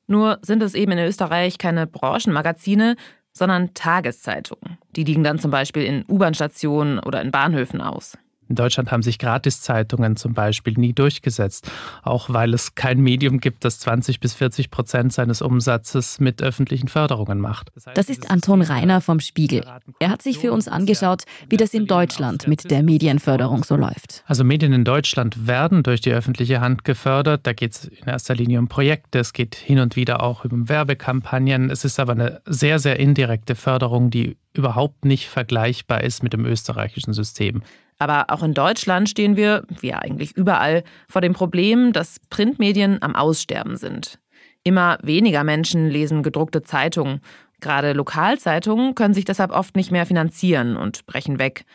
Nur 0.08 0.40
sind 0.42 0.62
es 0.62 0.76
eben 0.76 0.92
in 0.92 1.00
Österreich 1.00 1.58
keine 1.58 1.88
Branchenmagazine, 1.88 2.96
sondern 3.34 3.74
Tageszeitungen. 3.74 4.78
Die 4.96 5.04
liegen 5.04 5.24
dann 5.24 5.40
zum 5.40 5.52
Beispiel 5.52 5.84
in 5.84 6.06
U-Bahn-Stationen 6.08 7.00
oder 7.00 7.22
in 7.22 7.32
Bahnhöfen 7.32 7.82
aus. 7.82 8.18
In 8.48 8.56
Deutschland 8.56 8.92
haben 8.92 9.02
sich 9.02 9.18
Gratiszeitungen 9.18 10.16
zum 10.18 10.34
Beispiel 10.34 10.74
nie 10.78 10.94
durchgesetzt, 10.94 11.72
auch 12.04 12.30
weil 12.30 12.54
es 12.54 12.76
kein 12.76 13.00
Medium 13.00 13.40
gibt, 13.40 13.66
das 13.66 13.80
20 13.80 14.20
bis 14.20 14.34
40 14.36 14.70
Prozent 14.70 15.14
seines 15.14 15.42
Umsatzes 15.42 16.20
mit 16.20 16.44
öffentlichen 16.44 16.88
Förderungen 16.88 17.40
macht. 17.40 17.72
Das, 17.96 18.10
ist 18.10 18.30
Anton 18.30 18.62
Reiner 18.62 19.02
vom 19.02 19.20
Spiegel. 19.20 19.66
Er 20.00 20.10
hat 20.10 20.22
sich 20.22 20.38
für 20.38 20.52
uns 20.52 20.68
angeschaut, 20.68 21.24
wie 21.50 21.58
das 21.58 21.74
in 21.74 21.88
Deutschland 21.88 22.48
mit 22.48 22.70
der 22.70 22.84
Medienförderung 22.84 23.64
so 23.64 23.76
läuft. 23.76 24.24
Also 24.28 24.44
Medien 24.44 24.74
in 24.74 24.84
Deutschland 24.84 25.48
werden 25.48 25.82
durch 25.82 26.02
die 26.02 26.12
öffentliche 26.12 26.62
Hand 26.62 26.86
gefördert. 26.86 27.42
Da 27.44 27.54
geht 27.54 27.74
es 27.74 27.86
in 27.86 28.08
erster 28.08 28.36
Linie 28.36 28.60
um 28.60 28.68
Projekte, 28.68 29.20
es 29.20 29.34
geht 29.34 29.56
hin 29.56 29.80
und 29.80 29.96
wieder 29.96 30.22
auch 30.22 30.46
um 30.46 30.70
Werbekampagnen. 30.70 31.70
Es 31.72 31.84
ist 31.84 32.00
aber 32.00 32.14
eine 32.14 32.42
sehr, 32.46 32.80
sehr 32.80 33.00
indirekte 33.00 33.56
Förderung, 33.56 34.12
die 34.12 34.38
überhaupt 34.54 35.06
nicht 35.06 35.28
vergleichbar 35.28 36.04
ist 36.04 36.24
mit 36.24 36.34
dem 36.34 36.46
österreichischen 36.46 37.14
System. 37.14 37.62
Aber 37.98 38.26
auch 38.30 38.44
in 38.44 38.54
Deutschland 38.54 39.10
stehen 39.10 39.36
wir, 39.38 39.64
wie 39.80 39.94
eigentlich 39.94 40.36
überall, 40.36 40.84
vor 41.08 41.22
dem 41.22 41.34
Problem, 41.34 41.94
dass 41.94 42.20
Printmedien 42.30 43.02
am 43.02 43.16
Aussterben 43.16 43.78
sind. 43.78 44.20
Immer 44.64 44.98
weniger 45.02 45.44
Menschen 45.44 45.90
lesen 45.90 46.24
gedruckte 46.24 46.64
Zeitungen. 46.64 47.22
Gerade 47.62 47.94
Lokalzeitungen 47.94 48.96
können 48.96 49.14
sich 49.14 49.26
deshalb 49.26 49.52
oft 49.52 49.76
nicht 49.76 49.92
mehr 49.92 50.06
finanzieren 50.06 50.76
und 50.76 51.06
brechen 51.06 51.40
weg. 51.40 51.66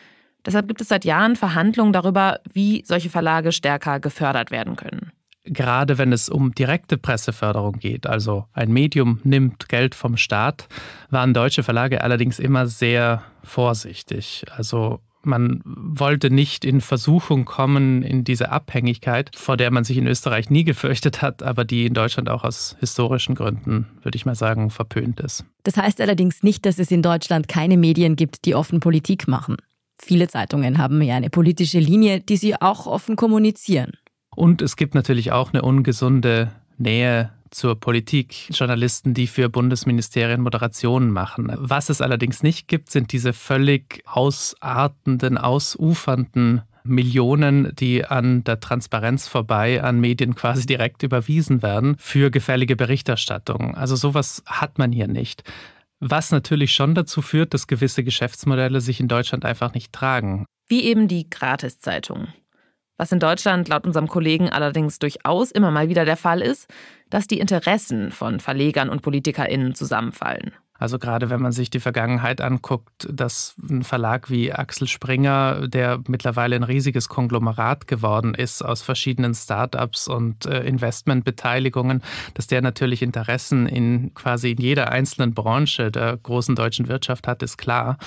Deshalb 0.45 0.69
gibt 0.69 0.81
es 0.81 0.89
seit 0.89 1.05
Jahren 1.05 1.37
Verhandlungen 1.37 1.93
darüber, 1.93 2.41
wie 2.53 2.83
solche 2.85 3.11
Verlage 3.11 3.53
stärker 3.53 4.01
gefördert 4.01 4.51
werden 4.51 4.77
können 4.77 5.13
gerade 5.45 5.99
wenn 5.99 6.13
es 6.13 6.29
um 6.29 6.55
direkte 6.55 6.99
Presseförderung 6.99 7.79
geht, 7.79 8.07
also 8.07 8.47
ein 8.53 8.71
Medium 8.71 9.21
nimmt 9.25 9.69
Geld 9.69 9.95
vom 9.95 10.17
Staat, 10.17 10.69
waren 11.11 11.35
deutsche 11.35 11.63
Verlage 11.63 12.03
allerdings 12.03 12.39
immer 12.39 12.67
sehr 12.67 13.23
vorsichtig. 13.43 14.45
Also 14.55 15.01
man 15.23 15.63
wollte 15.65 16.31
nicht 16.31 16.65
in 16.65 16.81
Versuchung 16.81 17.45
kommen 17.45 18.03
in 18.03 18.25
diese 18.25 18.51
Abhängigkeit, 18.51 19.31
vor 19.37 19.57
der 19.57 19.71
man 19.71 19.85
sich 19.85 19.97
in 19.99 20.07
Österreich 20.07 20.51
nie 20.51 20.65
gefürchtet 20.65 21.23
hat, 21.23 21.43
aber 21.43 21.65
die 21.65 21.87
in 21.87 21.95
Deutschland 21.95 22.29
auch 22.29 22.45
aus 22.45 22.77
historischen 22.81 23.35
Gründen, 23.35 23.87
würde 24.03 24.17
ich 24.17 24.27
mal 24.27 24.35
sagen, 24.35 24.71
verpönt 24.71 25.21
ist. 25.21 25.45
Das 25.65 25.77
heißt 25.77 26.01
allerdings 26.01 26.43
nicht, 26.43 26.65
dass 26.67 26.79
es 26.79 26.91
in 26.91 27.03
Deutschland 27.03 27.49
keine 27.49 27.77
Medien 27.77 28.17
gibt, 28.17 28.45
die 28.45 28.55
offen 28.55 28.81
Politik 28.81 29.29
machen. 29.29 29.57
Viele 30.03 30.29
Zeitungen 30.29 30.79
haben 30.79 31.03
ja 31.03 31.17
eine 31.17 31.29
politische 31.29 31.79
Linie, 31.79 32.21
die 32.21 32.37
sie 32.37 32.61
auch 32.61 32.87
offen 32.87 33.17
kommunizieren. 33.17 33.93
Und 34.35 34.63
es 34.63 34.77
gibt 34.77 34.95
natürlich 34.95 35.33
auch 35.33 35.53
eine 35.53 35.63
ungesunde 35.63 36.53
Nähe 36.79 37.31
zur 37.51 37.79
Politik, 37.79 38.49
Journalisten, 38.51 39.15
die 39.15 39.27
für 39.27 39.49
Bundesministerien 39.49 40.41
Moderationen 40.41 41.11
machen. 41.11 41.53
Was 41.57 41.89
es 41.89 42.01
allerdings 42.01 42.43
nicht 42.43 42.69
gibt, 42.69 42.91
sind 42.91 43.13
diese 43.13 43.33
völlig 43.33 44.03
ausartenden, 44.07 45.39
ausufernden 45.39 46.63
Millionen, 46.85 47.75
die 47.75 48.05
an 48.05 48.45
der 48.45 48.61
Transparenz 48.61 49.29
vorbei 49.29 49.83
an 49.83 50.01
Medien 50.01 50.35
quasi 50.35 50.67
direkt 50.67 51.03
überwiesen 51.03 51.63
werden 51.63 51.97
für 51.99 52.31
gefällige 52.31 52.77
Berichterstattung. 52.77 53.75
Also 53.75 53.97
sowas 53.97 54.43
hat 54.47 54.79
man 54.79 54.93
hier 54.93 55.09
nicht. 55.09 55.43
Was 56.01 56.31
natürlich 56.31 56.73
schon 56.73 56.95
dazu 56.95 57.21
führt, 57.21 57.53
dass 57.53 57.67
gewisse 57.67 58.03
Geschäftsmodelle 58.03 58.81
sich 58.81 59.01
in 59.01 59.09
Deutschland 59.09 59.45
einfach 59.45 59.75
nicht 59.75 59.93
tragen. 59.93 60.47
Wie 60.69 60.85
eben 60.85 61.09
die 61.09 61.29
Gratiszeitung. 61.29 62.29
Was 63.01 63.13
in 63.13 63.19
Deutschland 63.19 63.67
laut 63.69 63.87
unserem 63.87 64.09
Kollegen 64.09 64.51
allerdings 64.51 64.99
durchaus 64.99 65.51
immer 65.51 65.71
mal 65.71 65.89
wieder 65.89 66.05
der 66.05 66.19
Fall 66.19 66.43
ist, 66.43 66.69
dass 67.09 67.27
die 67.27 67.41
Interessen 67.41 68.13
von 68.13 68.41
Verlegern 68.41 68.91
und 68.91 69.01
PolitikerInnen 69.01 69.75
zusammenfallen. 69.75 70.53
Also 70.81 70.99
gerade 70.99 71.29
wenn 71.29 71.43
man 71.43 71.53
sich 71.53 71.69
die 71.69 71.79
Vergangenheit 71.79 72.41
anguckt, 72.41 73.07
dass 73.13 73.55
ein 73.69 73.85
Verlag 73.85 74.31
wie 74.31 74.51
Axel 74.51 74.89
Springer, 74.89 75.69
der 75.69 76.01
mittlerweile 76.09 76.57
ein 76.57 76.63
riesiges 76.63 77.11
Konglomerat 77.11 77.87
geworden 77.87 78.35
ist 78.35 78.63
aus 78.63 78.81
verschiedenen 78.81 79.35
Startups 79.35 80.09
und 80.09 80.47
äh, 80.47 80.63
Investmentbeteiligungen, 80.63 82.03
dass 82.33 82.47
der 82.47 82.63
natürlich 82.63 83.03
Interessen 83.03 83.67
in 83.67 84.15
quasi 84.15 84.53
in 84.53 84.59
jeder 84.59 84.91
einzelnen 84.91 85.35
Branche 85.35 85.91
der 85.91 86.17
großen 86.17 86.57
deutschen 86.57 86.89
Wirtschaft 86.89 87.29
hat, 87.29 87.43
ist 87.43 87.59
klar. 87.59 87.99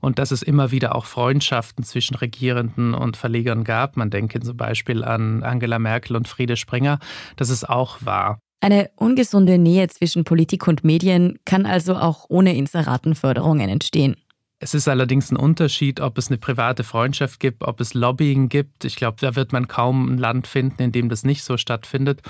Und 0.00 0.18
dass 0.18 0.30
es 0.30 0.42
immer 0.42 0.70
wieder 0.70 0.94
auch 0.94 1.06
Freundschaften 1.06 1.82
zwischen 1.82 2.14
Regierenden 2.14 2.92
und 2.92 3.16
Verlegern 3.16 3.64
gab. 3.64 3.96
Man 3.96 4.10
denke 4.10 4.40
zum 4.40 4.56
Beispiel 4.56 5.02
an 5.02 5.42
Angela 5.42 5.78
Merkel 5.78 6.14
und 6.14 6.28
Friede 6.28 6.58
Springer. 6.58 6.98
Das 7.36 7.48
ist 7.48 7.66
auch 7.66 7.96
wahr. 8.02 8.38
Eine 8.60 8.90
ungesunde 8.96 9.56
Nähe 9.56 9.86
zwischen 9.88 10.24
Politik 10.24 10.66
und 10.66 10.82
Medien 10.82 11.38
kann 11.44 11.64
also 11.64 11.96
auch 11.96 12.26
ohne 12.28 12.56
Inseratenförderungen 12.56 13.68
entstehen. 13.68 14.16
Es 14.60 14.74
ist 14.74 14.88
allerdings 14.88 15.30
ein 15.30 15.36
Unterschied, 15.36 16.00
ob 16.00 16.18
es 16.18 16.28
eine 16.28 16.38
private 16.38 16.82
Freundschaft 16.82 17.38
gibt, 17.38 17.62
ob 17.62 17.80
es 17.80 17.94
Lobbying 17.94 18.48
gibt. 18.48 18.84
Ich 18.84 18.96
glaube, 18.96 19.18
da 19.20 19.36
wird 19.36 19.52
man 19.52 19.68
kaum 19.68 20.12
ein 20.12 20.18
Land 20.18 20.48
finden, 20.48 20.82
in 20.82 20.92
dem 20.92 21.08
das 21.08 21.22
nicht 21.22 21.44
so 21.44 21.56
stattfindet. 21.56 22.22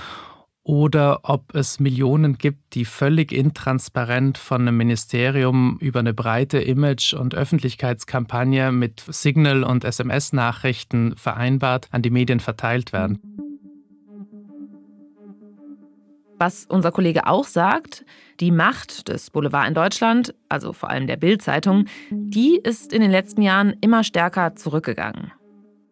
Oder 0.62 1.21
ob 1.23 1.55
es 1.55 1.81
Millionen 1.81 2.37
gibt, 2.37 2.75
die 2.75 2.85
völlig 2.85 3.33
intransparent 3.33 4.37
von 4.37 4.61
einem 4.61 4.77
Ministerium 4.77 5.79
über 5.81 6.01
eine 6.01 6.12
breite 6.12 6.59
Image- 6.59 7.14
und 7.14 7.35
Öffentlichkeitskampagne 7.35 8.71
mit 8.71 9.03
Signal- 9.09 9.64
und 9.64 9.85
SMS-Nachrichten 9.85 11.17
vereinbart 11.17 11.88
an 11.91 12.03
die 12.03 12.11
Medien 12.11 12.41
verteilt 12.41 12.93
werden. 12.93 13.47
Was 16.38 16.66
unser 16.66 16.92
Kollege 16.92 17.27
auch 17.27 17.46
sagt, 17.46 18.05
die 18.38 18.53
Macht 18.53 19.09
des 19.09 19.31
Boulevard 19.31 19.66
in 19.66 19.74
Deutschland, 19.74 20.35
also 20.48 20.72
vor 20.72 20.88
allem 20.88 21.09
der 21.09 21.16
Bild-Zeitung, 21.16 21.87
die 22.11 22.61
ist 22.62 22.92
in 22.92 23.01
den 23.01 23.11
letzten 23.11 23.42
Jahren 23.42 23.74
immer 23.81 24.05
stärker 24.05 24.55
zurückgegangen. 24.55 25.33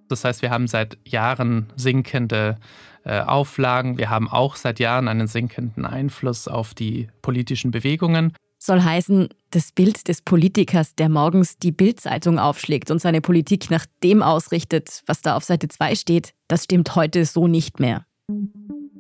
Das 0.08 0.24
heißt, 0.24 0.42
wir 0.42 0.50
haben 0.50 0.68
seit 0.68 0.98
Jahren 1.04 1.66
sinkende 1.74 2.58
äh, 3.04 3.20
Auflagen. 3.20 3.98
Wir 3.98 4.08
haben 4.08 4.28
auch 4.28 4.54
seit 4.54 4.78
Jahren 4.78 5.08
einen 5.08 5.26
sinkenden 5.26 5.84
Einfluss 5.84 6.46
auf 6.46 6.74
die 6.74 7.08
politischen 7.22 7.72
Bewegungen. 7.72 8.32
Soll 8.58 8.82
heißen, 8.82 9.28
das 9.50 9.72
Bild 9.72 10.06
des 10.06 10.22
Politikers, 10.22 10.94
der 10.94 11.08
morgens 11.08 11.58
die 11.58 11.72
Bild-Zeitung 11.72 12.38
aufschlägt 12.38 12.90
und 12.92 13.00
seine 13.00 13.20
Politik 13.20 13.70
nach 13.70 13.84
dem 14.02 14.22
ausrichtet, 14.22 15.02
was 15.06 15.22
da 15.22 15.36
auf 15.36 15.44
Seite 15.44 15.68
2 15.68 15.96
steht, 15.96 16.34
das 16.46 16.64
stimmt 16.64 16.94
heute 16.94 17.24
so 17.24 17.48
nicht 17.48 17.80
mehr. 17.80 18.06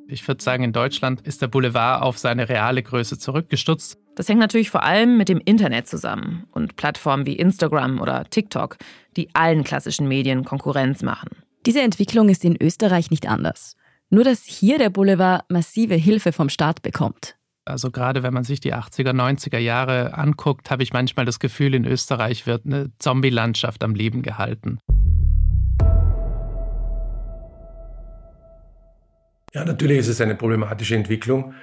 Ich 0.08 0.26
würde 0.28 0.42
sagen, 0.42 0.62
in 0.62 0.72
Deutschland 0.72 1.20
ist 1.22 1.42
der 1.42 1.48
Boulevard 1.48 2.02
auf 2.02 2.16
seine 2.18 2.48
reale 2.48 2.82
Größe 2.82 3.18
zurückgestutzt. 3.18 3.98
Das 4.14 4.28
hängt 4.28 4.38
natürlich 4.38 4.70
vor 4.70 4.84
allem 4.84 5.16
mit 5.16 5.28
dem 5.28 5.40
Internet 5.44 5.88
zusammen 5.88 6.44
und 6.52 6.76
Plattformen 6.76 7.26
wie 7.26 7.36
Instagram 7.36 8.00
oder 8.00 8.24
TikTok, 8.24 8.76
die 9.16 9.34
allen 9.34 9.64
klassischen 9.64 10.06
Medien 10.06 10.44
Konkurrenz 10.44 11.02
machen. 11.02 11.30
Diese 11.66 11.82
Entwicklung 11.82 12.28
ist 12.28 12.44
in 12.44 12.56
Österreich 12.60 13.10
nicht 13.10 13.28
anders. 13.28 13.74
Nur 14.08 14.22
dass 14.22 14.44
hier 14.44 14.78
der 14.78 14.90
Boulevard 14.90 15.50
massive 15.50 15.94
Hilfe 15.94 16.32
vom 16.32 16.48
Staat 16.48 16.82
bekommt. 16.82 17.36
Also 17.64 17.90
gerade 17.90 18.22
wenn 18.22 18.32
man 18.32 18.44
sich 18.44 18.60
die 18.60 18.72
80er, 18.72 19.10
90er 19.10 19.58
Jahre 19.58 20.14
anguckt, 20.14 20.70
habe 20.70 20.84
ich 20.84 20.92
manchmal 20.92 21.26
das 21.26 21.40
Gefühl, 21.40 21.74
in 21.74 21.84
Österreich 21.84 22.46
wird 22.46 22.64
eine 22.64 22.92
Zombie-Landschaft 23.00 23.82
am 23.82 23.96
Leben 23.96 24.22
gehalten. 24.22 24.78
Ja, 29.56 29.64
natürlich 29.64 30.00
ist 30.00 30.08
es 30.08 30.20
eine 30.20 30.34
problematische 30.34 30.94
Entwicklung, 30.96 31.54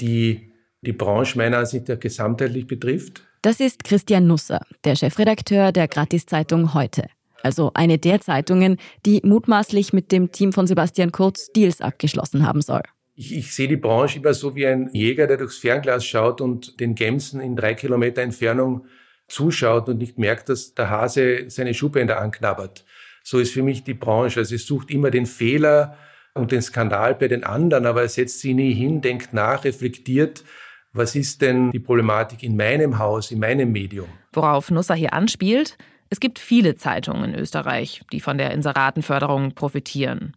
die 0.00 0.50
die 0.80 0.92
Branche 0.92 1.38
meiner 1.38 1.58
Ansicht 1.58 1.86
nach 1.86 2.00
gesamtheitlich 2.00 2.66
betrifft. 2.66 3.22
Das 3.42 3.60
ist 3.60 3.84
Christian 3.84 4.26
Nusser, 4.26 4.62
der 4.82 4.96
Chefredakteur 4.96 5.70
der 5.70 5.86
Gratiszeitung 5.86 6.74
Heute. 6.74 7.06
Also 7.44 7.70
eine 7.74 7.96
der 7.96 8.20
Zeitungen, 8.20 8.76
die 9.06 9.20
mutmaßlich 9.22 9.92
mit 9.92 10.10
dem 10.10 10.32
Team 10.32 10.52
von 10.52 10.66
Sebastian 10.66 11.12
Kurz 11.12 11.52
Deals 11.52 11.80
abgeschlossen 11.80 12.44
haben 12.44 12.60
soll. 12.60 12.82
Ich, 13.14 13.32
ich, 13.32 13.54
sehe 13.54 13.68
die 13.68 13.76
Branche 13.76 14.18
immer 14.18 14.34
so 14.34 14.56
wie 14.56 14.66
ein 14.66 14.90
Jäger, 14.92 15.28
der 15.28 15.36
durchs 15.36 15.58
Fernglas 15.58 16.04
schaut 16.04 16.40
und 16.40 16.80
den 16.80 16.96
Gämsen 16.96 17.40
in 17.40 17.54
drei 17.54 17.74
Kilometer 17.74 18.20
Entfernung 18.22 18.86
zuschaut 19.28 19.88
und 19.88 19.98
nicht 19.98 20.18
merkt, 20.18 20.48
dass 20.48 20.74
der 20.74 20.90
Hase 20.90 21.44
seine 21.50 21.72
Schuhbänder 21.72 22.20
anknabbert. 22.20 22.84
So 23.22 23.38
ist 23.38 23.52
für 23.52 23.62
mich 23.62 23.84
die 23.84 23.94
Branche. 23.94 24.40
Also 24.40 24.56
es 24.56 24.66
sucht 24.66 24.90
immer 24.90 25.12
den 25.12 25.26
Fehler, 25.26 25.96
und 26.34 26.52
den 26.52 26.62
Skandal 26.62 27.14
bei 27.14 27.28
den 27.28 27.44
anderen, 27.44 27.86
aber 27.86 28.02
er 28.02 28.08
setzt 28.08 28.40
sie 28.40 28.54
nie 28.54 28.72
hin, 28.72 29.00
denkt 29.00 29.32
nach, 29.32 29.64
reflektiert, 29.64 30.44
was 30.92 31.14
ist 31.14 31.42
denn 31.42 31.70
die 31.70 31.80
Problematik 31.80 32.42
in 32.42 32.56
meinem 32.56 32.98
Haus, 32.98 33.30
in 33.30 33.40
meinem 33.40 33.72
Medium. 33.72 34.08
Worauf 34.32 34.70
Nusser 34.70 34.94
hier 34.94 35.12
anspielt, 35.12 35.76
es 36.10 36.20
gibt 36.20 36.38
viele 36.38 36.76
Zeitungen 36.76 37.34
in 37.34 37.38
Österreich, 37.38 38.02
die 38.12 38.20
von 38.20 38.38
der 38.38 38.52
Inseratenförderung 38.52 39.52
profitieren. 39.54 40.34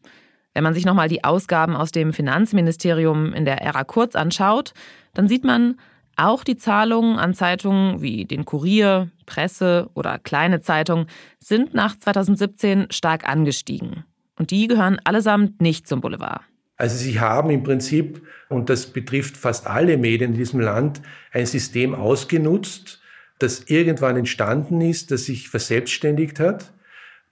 Wenn 0.54 0.63
man 0.63 0.73
sich 0.73 0.86
nochmal 0.86 1.08
die 1.08 1.23
Ausgaben 1.23 1.75
aus 1.75 1.91
dem 1.91 2.12
Finanzministerium 2.12 3.34
in 3.34 3.45
der 3.45 3.62
Ära 3.62 3.86
Kurz 3.86 4.15
anschaut, 4.15 4.73
dann 5.13 5.27
sieht 5.27 5.45
man, 5.45 5.77
auch 6.17 6.43
die 6.43 6.58
Zahlungen 6.58 7.17
an 7.17 7.34
Zeitungen 7.34 8.01
wie 8.01 8.25
den 8.25 8.43
Kurier, 8.43 9.10
Presse 9.25 9.89
oder 9.93 10.19
kleine 10.19 10.60
Zeitungen 10.60 11.08
sind 11.39 11.73
nach 11.73 11.97
2017 11.97 12.88
stark 12.91 13.27
angestiegen. 13.27 14.04
Und 14.41 14.49
die 14.49 14.65
gehören 14.65 14.97
allesamt 15.04 15.62
nicht 15.62 15.88
zum 15.88 16.01
Boulevard. 16.01 16.41
Also 16.75 16.97
sie 16.97 17.19
haben 17.19 17.51
im 17.51 17.62
Prinzip, 17.62 18.23
und 18.49 18.71
das 18.71 18.88
betrifft 18.88 19.38
fast 19.38 19.67
alle 19.67 19.99
Medien 19.99 20.32
in 20.32 20.38
diesem 20.39 20.60
Land, 20.60 20.99
ein 21.32 21.45
System 21.45 21.93
ausgenutzt, 21.93 23.04
das 23.38 23.65
irgendwann 23.67 24.17
entstanden 24.17 24.82
ist, 24.82 25.12
das 25.12 25.25
sich 25.25 25.49
verselbstständigt 25.49 26.39
hat, 26.39 26.73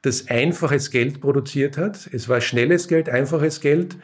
das 0.03 0.27
einfaches 0.27 0.91
Geld 0.91 1.19
produziert 1.19 1.79
hat. 1.79 2.07
Es 2.13 2.29
war 2.29 2.41
schnelles 2.41 2.87
Geld, 2.87 3.09
einfaches 3.09 3.59
Geld. 3.59 3.97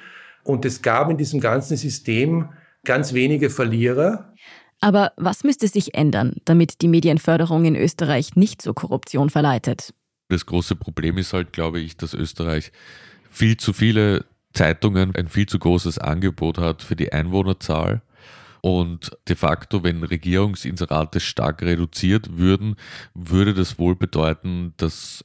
Und 0.44 0.66
es 0.66 0.82
gab 0.82 1.12
in 1.12 1.18
diesem 1.18 1.40
ganzen 1.40 1.78
System 1.78 2.50
ganz 2.86 3.14
wenige 3.14 3.52
Verlierer. 3.52 4.34
Aber 4.82 5.12
was 5.16 5.44
müsste 5.44 5.68
sich 5.68 5.94
ändern, 5.94 6.38
damit 6.46 6.82
die 6.82 6.88
Medienförderung 6.88 7.66
in 7.66 7.76
Österreich 7.76 8.36
nicht 8.36 8.64
zur 8.64 8.74
Korruption 8.74 9.30
verleitet? 9.30 9.94
Das 10.28 10.46
große 10.46 10.76
Problem 10.76 11.18
ist 11.18 11.34
halt, 11.34 11.54
glaube 11.54 11.80
ich, 11.80 11.98
dass 11.98 12.14
Österreich 12.14 12.72
viel 13.30 13.58
zu 13.58 13.74
viele 13.74 14.26
Zeitungen, 14.54 15.16
ein 15.16 15.28
viel 15.28 15.46
zu 15.46 15.60
großes 15.60 16.00
Angebot 16.00 16.58
hat 16.58 16.82
für 16.82 16.96
die 16.96 17.12
Einwohnerzahl. 17.12 18.02
Und 18.62 19.16
de 19.28 19.36
facto, 19.36 19.84
wenn 19.84 20.04
Regierungsinserate 20.04 21.20
stark 21.20 21.62
reduziert 21.62 22.38
würden, 22.38 22.78
würde 23.14 23.54
das 23.54 23.78
wohl 23.78 23.96
bedeuten, 23.96 24.74
dass 24.78 25.24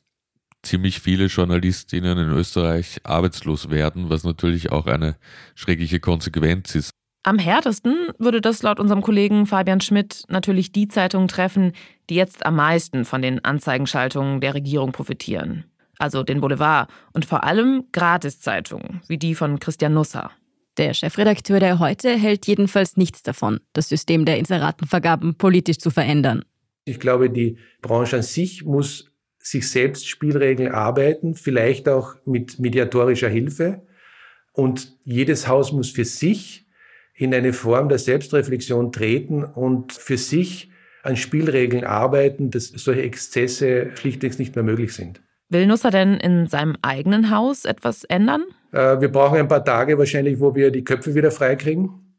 ziemlich 0.62 1.00
viele 1.00 1.26
Journalistinnen 1.26 2.18
in 2.18 2.28
Österreich 2.30 3.00
arbeitslos 3.04 3.70
werden, 3.70 4.10
was 4.10 4.24
natürlich 4.24 4.72
auch 4.72 4.86
eine 4.86 5.16
schreckliche 5.54 6.00
Konsequenz 6.00 6.74
ist. 6.74 6.90
Am 7.22 7.38
härtesten 7.38 8.08
würde 8.18 8.40
das 8.40 8.62
laut 8.62 8.80
unserem 8.80 9.02
Kollegen 9.02 9.44
Fabian 9.44 9.82
Schmidt 9.82 10.24
natürlich 10.28 10.72
die 10.72 10.88
Zeitungen 10.88 11.28
treffen, 11.28 11.72
die 12.08 12.14
jetzt 12.14 12.46
am 12.46 12.56
meisten 12.56 13.04
von 13.04 13.20
den 13.20 13.44
Anzeigenschaltungen 13.44 14.40
der 14.40 14.54
Regierung 14.54 14.92
profitieren. 14.92 15.64
Also 15.98 16.22
den 16.22 16.40
Boulevard 16.40 16.90
und 17.12 17.26
vor 17.26 17.44
allem 17.44 17.84
Gratiszeitungen, 17.92 19.02
wie 19.06 19.18
die 19.18 19.34
von 19.34 19.58
Christian 19.58 19.92
Nusser. 19.92 20.30
Der 20.78 20.94
Chefredakteur 20.94 21.60
der 21.60 21.78
Heute 21.78 22.16
hält 22.16 22.46
jedenfalls 22.46 22.96
nichts 22.96 23.22
davon, 23.22 23.60
das 23.74 23.90
System 23.90 24.24
der 24.24 24.38
Inseratenvergaben 24.38 25.34
politisch 25.34 25.76
zu 25.76 25.90
verändern. 25.90 26.42
Ich 26.86 27.00
glaube, 27.00 27.28
die 27.28 27.58
Branche 27.82 28.16
an 28.16 28.22
sich 28.22 28.64
muss 28.64 29.12
sich 29.38 29.68
selbst 29.68 30.08
Spielregeln 30.08 30.72
arbeiten, 30.72 31.34
vielleicht 31.34 31.86
auch 31.86 32.14
mit 32.24 32.58
mediatorischer 32.58 33.28
Hilfe. 33.28 33.82
Und 34.54 34.96
jedes 35.04 35.48
Haus 35.48 35.72
muss 35.72 35.90
für 35.90 36.06
sich 36.06 36.66
in 37.20 37.34
eine 37.34 37.52
Form 37.52 37.90
der 37.90 37.98
Selbstreflexion 37.98 38.92
treten 38.92 39.44
und 39.44 39.92
für 39.92 40.16
sich 40.16 40.70
an 41.02 41.18
Spielregeln 41.18 41.84
arbeiten, 41.84 42.50
dass 42.50 42.68
solche 42.68 43.02
Exzesse 43.02 43.90
schlichtweg 43.94 44.38
nicht 44.38 44.54
mehr 44.54 44.64
möglich 44.64 44.94
sind. 44.94 45.20
Will 45.50 45.66
Nusser 45.66 45.90
denn 45.90 46.14
in 46.14 46.46
seinem 46.46 46.76
eigenen 46.80 47.30
Haus 47.30 47.66
etwas 47.66 48.04
ändern? 48.04 48.44
Äh, 48.72 49.00
wir 49.00 49.08
brauchen 49.08 49.38
ein 49.38 49.48
paar 49.48 49.64
Tage 49.64 49.98
wahrscheinlich, 49.98 50.40
wo 50.40 50.54
wir 50.54 50.70
die 50.70 50.82
Köpfe 50.82 51.14
wieder 51.14 51.30
freikriegen. 51.30 52.16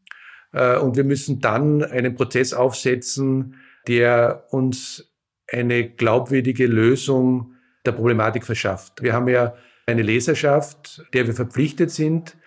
Äh, 0.53 0.77
und 0.77 0.95
wir 0.95 1.03
müssen 1.03 1.39
dann 1.39 1.83
einen 1.83 2.13
Prozess 2.13 2.53
aufsetzen, 2.53 3.55
der 3.87 4.45
uns 4.51 5.11
eine 5.51 5.89
glaubwürdige 5.89 6.67
Lösung 6.67 7.55
der 7.87 7.93
Problematik 7.93 8.45
verschafft. 8.45 9.01
Wir 9.01 9.13
haben 9.13 9.27
ja 9.27 9.55
eine 9.87 10.03
Leserschaft, 10.03 11.03
der 11.13 11.25
wir 11.25 11.33
verpflichtet 11.33 11.89
sind, 11.89 12.37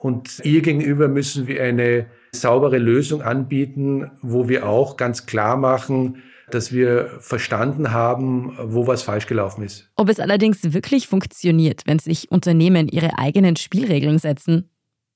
und 0.00 0.40
ihr 0.44 0.62
gegenüber 0.62 1.08
müssen 1.08 1.46
wir 1.46 1.62
eine 1.62 2.06
saubere 2.32 2.78
Lösung 2.78 3.20
anbieten, 3.20 4.10
wo 4.22 4.48
wir 4.48 4.66
auch 4.66 4.96
ganz 4.96 5.26
klar 5.26 5.58
machen, 5.58 6.22
dass 6.50 6.72
wir 6.72 7.18
verstanden 7.20 7.92
haben, 7.92 8.56
wo 8.62 8.86
was 8.86 9.02
falsch 9.02 9.26
gelaufen 9.26 9.62
ist. 9.62 9.90
Ob 9.96 10.08
es 10.08 10.18
allerdings 10.18 10.72
wirklich 10.72 11.06
funktioniert, 11.06 11.82
wenn 11.84 11.98
sich 11.98 12.30
Unternehmen 12.30 12.88
ihre 12.88 13.18
eigenen 13.18 13.56
Spielregeln 13.56 14.18
setzen? 14.18 14.70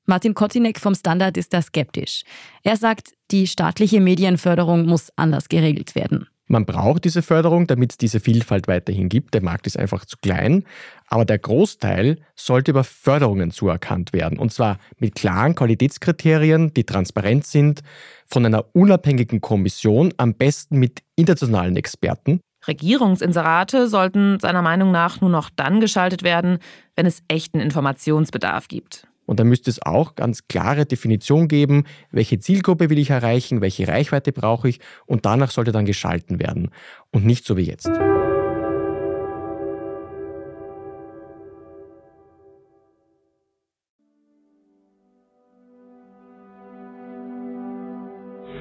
Martin 0.05 0.35
Kotinek 0.35 0.79
vom 0.79 0.94
Standard 0.94 1.38
ist 1.38 1.55
da 1.55 1.62
skeptisch. 1.62 2.25
Er 2.62 2.77
sagt, 2.77 3.14
die 3.31 3.47
staatliche 3.47 4.03
Medienförderung 4.03 4.85
muss 4.85 5.11
anders 5.16 5.49
geregelt 5.49 5.94
werden. 5.94 6.29
Man 6.55 6.67
braucht 6.67 7.05
diese 7.05 7.23
Förderung, 7.23 7.67
damit 7.67 7.90
es 7.90 7.99
diese 7.99 8.21
Vielfalt 8.21 8.69
weiterhin 8.69 9.09
gibt. 9.09 9.35
Der 9.35 9.43
Markt 9.43 9.67
ist 9.67 9.77
einfach 9.77 10.05
zu 10.05 10.19
klein. 10.23 10.62
Aber 11.09 11.25
der 11.25 11.40
Großteil 11.40 12.21
sollte 12.37 12.71
über 12.71 12.85
Förderungen 12.85 13.51
zuerkannt 13.51 14.12
werden. 14.12 14.38
Und 14.38 14.53
zwar 14.53 14.79
mit 14.99 15.17
klaren 15.17 15.57
Qualitätskriterien, 15.57 16.73
die 16.73 16.85
transparent 16.85 17.45
sind, 17.45 17.81
von 18.29 18.47
einer 18.47 18.67
unabhängigen 18.73 19.40
Kommission, 19.40 20.14
am 20.17 20.35
besten 20.35 20.79
mit 20.79 21.03
internationalen 21.17 21.77
Experten. 21.77 22.38
Regierungsinserate 22.69 23.88
sollten 23.88 24.38
seiner 24.38 24.62
Meinung 24.62 24.93
nach 24.93 25.21
nur 25.21 25.31
noch 25.31 25.51
dann 25.51 25.81
geschaltet 25.81 26.23
werden, 26.23 26.59
wenn 26.95 27.05
es 27.05 27.25
echten 27.27 27.59
Informationsbedarf 27.59 28.69
gibt. 28.69 29.09
Und 29.27 29.41
da 29.41 29.45
müsste 29.45 29.71
es 29.71 29.81
auch 29.83 30.15
ganz 30.15 30.47
klare 30.49 30.87
Definition 30.87 31.49
geben, 31.49 31.85
welche 32.11 32.39
Zielgruppe 32.39 32.91
will 32.91 32.99
ich 32.99 33.11
erreichen, 33.11 33.61
welche 33.61 33.89
Reichweite 33.89 34.33
brauche 34.33 34.69
ich 34.69 34.81
und 35.07 35.25
danach 35.25 35.51
sollte 35.51 35.73
dann 35.73 35.87
geschalten 35.87 36.39
werden 36.41 36.71
und 37.11 37.25
nicht 37.25 37.45
so 37.45 37.57
wie 37.57 37.63
jetzt. 37.63 37.89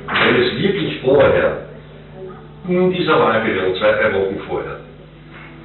Wenn 0.07 0.41
es 0.41 0.57
wirklich 0.57 1.01
vorher, 1.01 1.67
in 2.67 2.91
dieser 2.91 3.19
Wahlperiode, 3.19 3.77
zwei, 3.79 3.91
drei 3.91 4.13
Wochen 4.13 4.39
vorher, 4.47 4.79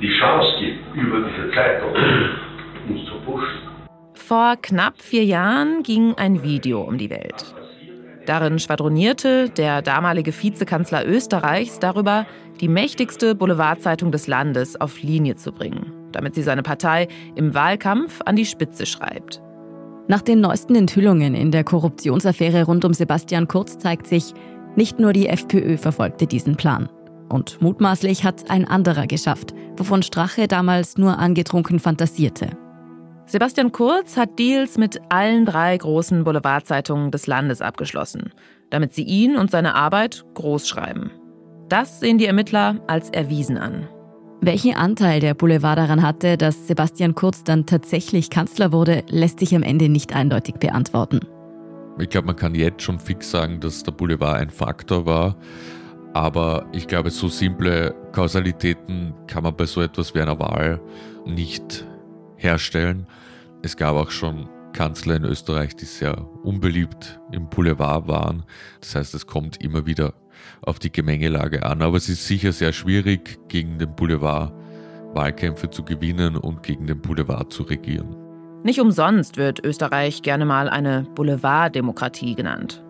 die 0.01 0.11
Chance 0.19 0.53
gibt, 0.59 0.97
über 0.97 1.19
diese 1.21 1.51
Zeitung 1.55 1.95
uns 2.89 3.05
zu 3.07 3.15
pushen, 3.25 3.68
vor 4.19 4.57
knapp 4.61 5.01
vier 5.01 5.25
Jahren 5.25 5.83
ging 5.83 6.15
ein 6.15 6.43
Video 6.43 6.83
um 6.83 6.99
die 6.99 7.11
Welt. 7.11 7.55
Darin 8.27 8.59
schwadronierte 8.59 9.49
der 9.49 9.81
damalige 9.81 10.35
Vizekanzler 10.35 11.07
Österreichs 11.07 11.79
darüber, 11.79 12.27
die 12.61 12.69
mächtigste 12.69 13.35
Boulevardzeitung 13.35 14.13
des 14.13 14.27
Landes 14.27 14.79
auf 14.79 15.01
Linie 15.01 15.37
zu 15.37 15.51
bringen, 15.51 15.93
damit 16.13 16.35
sie 16.35 16.43
seine 16.43 16.63
Partei 16.63 17.09
im 17.37 17.55
Wahlkampf 17.55 18.21
an 18.27 18.37
die 18.37 18.45
Spitze 18.45 18.85
schreibt. 18.85 19.41
Nach 20.09 20.21
den 20.21 20.41
neuesten 20.41 20.75
Enthüllungen 20.75 21.35
in 21.35 21.51
der 21.51 21.65
Korruptionsaffäre 21.65 22.65
rund 22.65 22.85
um 22.85 22.93
Sebastian 22.93 23.49
Kurz 23.49 23.79
zeigt 23.79 24.07
sich, 24.07 24.35
nicht 24.77 24.99
nur 24.99 25.15
die 25.15 25.29
FPÖ 25.29 25.79
verfolgte 25.79 26.27
diesen 26.27 26.57
Plan. 26.57 26.89
Und 27.29 27.61
mutmaßlich 27.63 28.25
hat 28.25 28.51
ein 28.51 28.67
anderer 28.67 29.07
geschafft, 29.07 29.55
wovon 29.77 30.03
Strache 30.03 30.49
damals 30.49 30.99
nur 30.99 31.19
angetrunken 31.19 31.79
fantasierte. 31.79 32.51
Sebastian 33.29 33.73
Kurz 33.73 34.17
hat 34.17 34.39
Deals 34.39 34.79
mit 34.79 35.03
allen 35.11 35.45
drei 35.45 35.77
großen 35.77 36.25
Boulevardzeitungen 36.25 37.11
des 37.11 37.27
Landes 37.27 37.61
abgeschlossen, 37.61 38.33
damit 38.71 38.95
sie 38.95 39.03
ihn 39.03 39.37
und 39.37 39.51
seine 39.51 39.75
Arbeit 39.75 40.25
groß 40.33 40.67
schreiben. 40.67 41.11
Das 41.69 42.01
sehen 42.01 42.17
die 42.17 42.25
Ermittler 42.25 42.81
als 42.87 43.11
erwiesen 43.11 43.59
an. 43.59 43.87
Welchen 44.41 44.75
Anteil 44.75 45.21
der 45.21 45.35
Boulevard 45.35 45.77
daran 45.77 46.01
hatte, 46.01 46.39
dass 46.39 46.69
Sebastian 46.69 47.15
Kurz 47.15 47.45
dann 47.45 47.67
tatsächlich 47.67 48.31
Kanzler 48.31 48.73
wurde, 48.73 49.03
lässt 49.11 49.41
sich 49.41 49.55
am 49.55 49.63
Ende 49.63 49.91
nicht 49.91 50.15
eindeutig 50.15 50.55
beantworten. 50.55 51.21
Ich 51.99 52.09
glaube, 52.09 52.29
man 52.29 52.37
kann 52.37 52.55
jetzt 52.55 52.81
schon 52.81 52.99
fix 52.99 53.31
sagen, 53.31 53.61
dass 53.61 53.83
der 53.83 53.93
Boulevard 53.93 54.41
ein 54.41 54.49
Faktor 54.49 55.05
war. 55.05 55.37
Aber 56.15 56.65
ich 56.73 56.87
glaube, 56.87 57.11
so 57.11 57.29
simple 57.29 57.95
Kausalitäten 58.13 59.13
kann 59.27 59.43
man 59.43 59.55
bei 59.55 59.67
so 59.67 59.83
etwas 59.83 60.15
wie 60.15 60.21
einer 60.23 60.39
Wahl 60.39 60.81
nicht 61.27 61.85
herstellen. 62.39 63.07
Es 63.63 63.77
gab 63.77 63.97
auch 63.97 64.11
schon 64.11 64.49
Kanzler 64.73 65.17
in 65.17 65.25
Österreich, 65.25 65.77
die 65.77 65.85
sehr 65.85 66.27
unbeliebt 66.43 67.21
im 67.33 67.49
Boulevard 67.49 68.09
waren. 68.09 68.45
Das 68.81 68.95
heißt, 68.95 69.15
es 69.15 69.27
kommt 69.27 69.63
immer 69.63 69.87
wieder 69.87 70.15
auf 70.63 70.79
die 70.79 70.93
Gemengelage 70.93 71.65
an. 71.65 71.83
Aber 71.83 71.97
es 71.97 72.09
ist 72.09 72.27
sicher 72.27 72.53
sehr 72.53 72.73
schwierig, 72.73 73.39
gegen 73.49 73.79
den 73.79 73.95
Boulevard 73.95 74.53
Wahlkämpfe 75.15 75.71
zu 75.71 75.85
gewinnen 75.85 76.37
und 76.37 76.63
gegen 76.63 76.87
den 76.87 77.01
Boulevard 77.01 77.53
zu 77.53 77.65
regieren. 77.65 78.15
Nicht 78.63 78.81
umsonst 78.81 79.37
wird 79.37 79.65
Österreich 79.65 80.23
gerne 80.23 80.45
mal 80.45 80.69
eine 80.69 81.07
Boulevarddemokratie 81.15 82.35
genannt. 82.35 82.85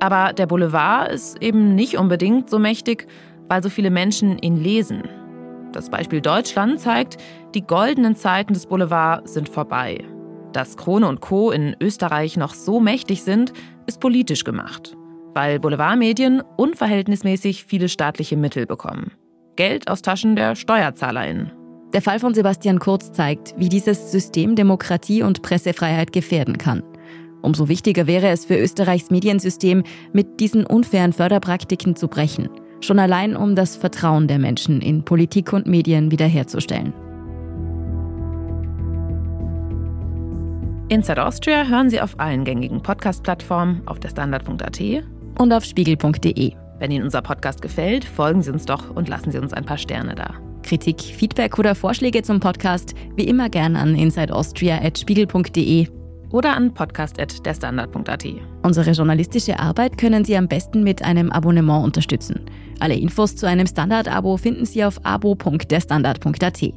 Aber 0.00 0.32
der 0.32 0.46
Boulevard 0.46 1.10
ist 1.10 1.42
eben 1.42 1.74
nicht 1.74 1.98
unbedingt 1.98 2.48
so 2.48 2.58
mächtig, 2.58 3.06
weil 3.48 3.62
so 3.62 3.68
viele 3.68 3.90
Menschen 3.90 4.38
ihn 4.38 4.56
lesen. 4.56 5.02
Das 5.78 5.90
Beispiel 5.90 6.20
Deutschland 6.20 6.80
zeigt, 6.80 7.18
die 7.54 7.64
goldenen 7.64 8.16
Zeiten 8.16 8.52
des 8.52 8.66
Boulevards 8.66 9.34
sind 9.34 9.48
vorbei. 9.48 10.04
Dass 10.52 10.76
Krone 10.76 11.06
und 11.06 11.20
Co. 11.20 11.52
in 11.52 11.76
Österreich 11.80 12.36
noch 12.36 12.52
so 12.52 12.80
mächtig 12.80 13.22
sind, 13.22 13.52
ist 13.86 14.00
politisch 14.00 14.42
gemacht, 14.42 14.96
weil 15.34 15.60
Boulevardmedien 15.60 16.42
unverhältnismäßig 16.56 17.62
viele 17.64 17.88
staatliche 17.88 18.36
Mittel 18.36 18.66
bekommen. 18.66 19.12
Geld 19.54 19.88
aus 19.88 20.02
Taschen 20.02 20.34
der 20.34 20.56
SteuerzahlerInnen. 20.56 21.52
Der 21.92 22.02
Fall 22.02 22.18
von 22.18 22.34
Sebastian 22.34 22.80
Kurz 22.80 23.12
zeigt, 23.12 23.54
wie 23.56 23.68
dieses 23.68 24.10
System 24.10 24.56
Demokratie 24.56 25.22
und 25.22 25.42
Pressefreiheit 25.42 26.12
gefährden 26.12 26.58
kann. 26.58 26.82
Umso 27.40 27.68
wichtiger 27.68 28.08
wäre 28.08 28.30
es 28.30 28.46
für 28.46 28.58
Österreichs 28.58 29.10
Mediensystem, 29.10 29.84
mit 30.12 30.40
diesen 30.40 30.66
unfairen 30.66 31.12
Förderpraktiken 31.12 31.94
zu 31.94 32.08
brechen. 32.08 32.48
Schon 32.80 32.98
allein, 32.98 33.36
um 33.36 33.54
das 33.54 33.76
Vertrauen 33.76 34.28
der 34.28 34.38
Menschen 34.38 34.80
in 34.80 35.04
Politik 35.04 35.52
und 35.52 35.66
Medien 35.66 36.10
wiederherzustellen. 36.10 36.92
Inside 40.88 41.24
Austria 41.24 41.64
hören 41.64 41.90
Sie 41.90 42.00
auf 42.00 42.18
allen 42.18 42.44
gängigen 42.44 42.82
Podcast-Plattformen, 42.82 43.82
auf 43.86 44.00
der 44.00 44.08
Standard.at 44.08 44.80
und 45.38 45.52
auf 45.52 45.64
spiegel.de. 45.64 46.52
Wenn 46.78 46.90
Ihnen 46.90 47.04
unser 47.04 47.20
Podcast 47.20 47.60
gefällt, 47.60 48.04
folgen 48.04 48.40
Sie 48.40 48.50
uns 48.50 48.64
doch 48.64 48.94
und 48.94 49.08
lassen 49.08 49.30
Sie 49.30 49.38
uns 49.38 49.52
ein 49.52 49.64
paar 49.64 49.76
Sterne 49.76 50.14
da. 50.14 50.34
Kritik, 50.62 51.00
Feedback 51.00 51.58
oder 51.58 51.74
Vorschläge 51.74 52.22
zum 52.22 52.40
Podcast 52.40 52.94
wie 53.16 53.24
immer 53.24 53.50
gern 53.50 53.76
an 53.76 53.94
insideaustria.spiegel.de 53.96 55.97
oder 56.30 56.54
an 56.54 56.74
podcast.derstandard.at. 56.74 58.26
Unsere 58.62 58.90
journalistische 58.90 59.58
Arbeit 59.58 59.98
können 59.98 60.24
Sie 60.24 60.36
am 60.36 60.48
besten 60.48 60.82
mit 60.82 61.02
einem 61.02 61.30
Abonnement 61.30 61.84
unterstützen. 61.84 62.40
Alle 62.80 62.94
Infos 62.94 63.34
zu 63.34 63.46
einem 63.46 63.66
Standard-Abo 63.66 64.36
finden 64.36 64.64
Sie 64.64 64.84
auf 64.84 65.00
abo.derstandard.at. 65.04 66.72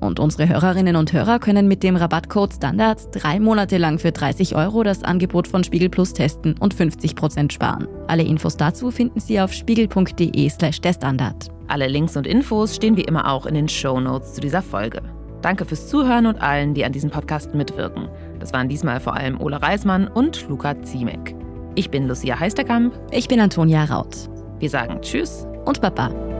Und 0.00 0.18
unsere 0.18 0.48
Hörerinnen 0.48 0.96
und 0.96 1.12
Hörer 1.12 1.38
können 1.38 1.68
mit 1.68 1.82
dem 1.82 1.96
Rabattcode 1.96 2.54
Standard 2.54 3.00
drei 3.12 3.38
Monate 3.40 3.78
lang 3.78 3.98
für 3.98 4.12
30 4.12 4.56
Euro 4.56 4.82
das 4.82 5.02
Angebot 5.04 5.46
von 5.48 5.64
Spiegel 5.64 5.88
Plus 5.88 6.12
testen 6.12 6.54
und 6.58 6.74
50 6.74 7.14
Prozent 7.14 7.52
sparen. 7.52 7.86
Alle 8.08 8.22
Infos 8.22 8.56
dazu 8.56 8.90
finden 8.90 9.20
Sie 9.20 9.40
auf 9.40 9.52
spiegel.de/slash 9.52 10.80
der 10.80 10.92
Standard. 10.92 11.48
Alle 11.68 11.86
Links 11.86 12.16
und 12.16 12.26
Infos 12.26 12.76
stehen 12.76 12.96
wie 12.96 13.02
immer 13.02 13.30
auch 13.30 13.46
in 13.46 13.54
den 13.54 13.68
Show 13.68 14.00
Notes 14.00 14.34
zu 14.34 14.40
dieser 14.40 14.62
Folge. 14.62 15.02
Danke 15.42 15.64
fürs 15.64 15.88
Zuhören 15.88 16.26
und 16.26 16.40
allen, 16.40 16.74
die 16.74 16.84
an 16.84 16.92
diesem 16.92 17.10
Podcast 17.10 17.54
mitwirken. 17.54 18.08
Das 18.40 18.52
waren 18.52 18.68
diesmal 18.68 18.98
vor 18.98 19.14
allem 19.14 19.40
Ole 19.40 19.62
Reismann 19.62 20.08
und 20.08 20.48
Luca 20.48 20.82
Ziemek. 20.82 21.36
Ich 21.76 21.90
bin 21.90 22.08
Lucia 22.08 22.40
Heisterkamp. 22.40 22.94
Ich 23.12 23.28
bin 23.28 23.38
Antonia 23.38 23.84
Raut. 23.84 24.16
Wir 24.58 24.70
sagen 24.70 25.00
Tschüss 25.02 25.46
und 25.66 25.80
Baba. 25.80 26.39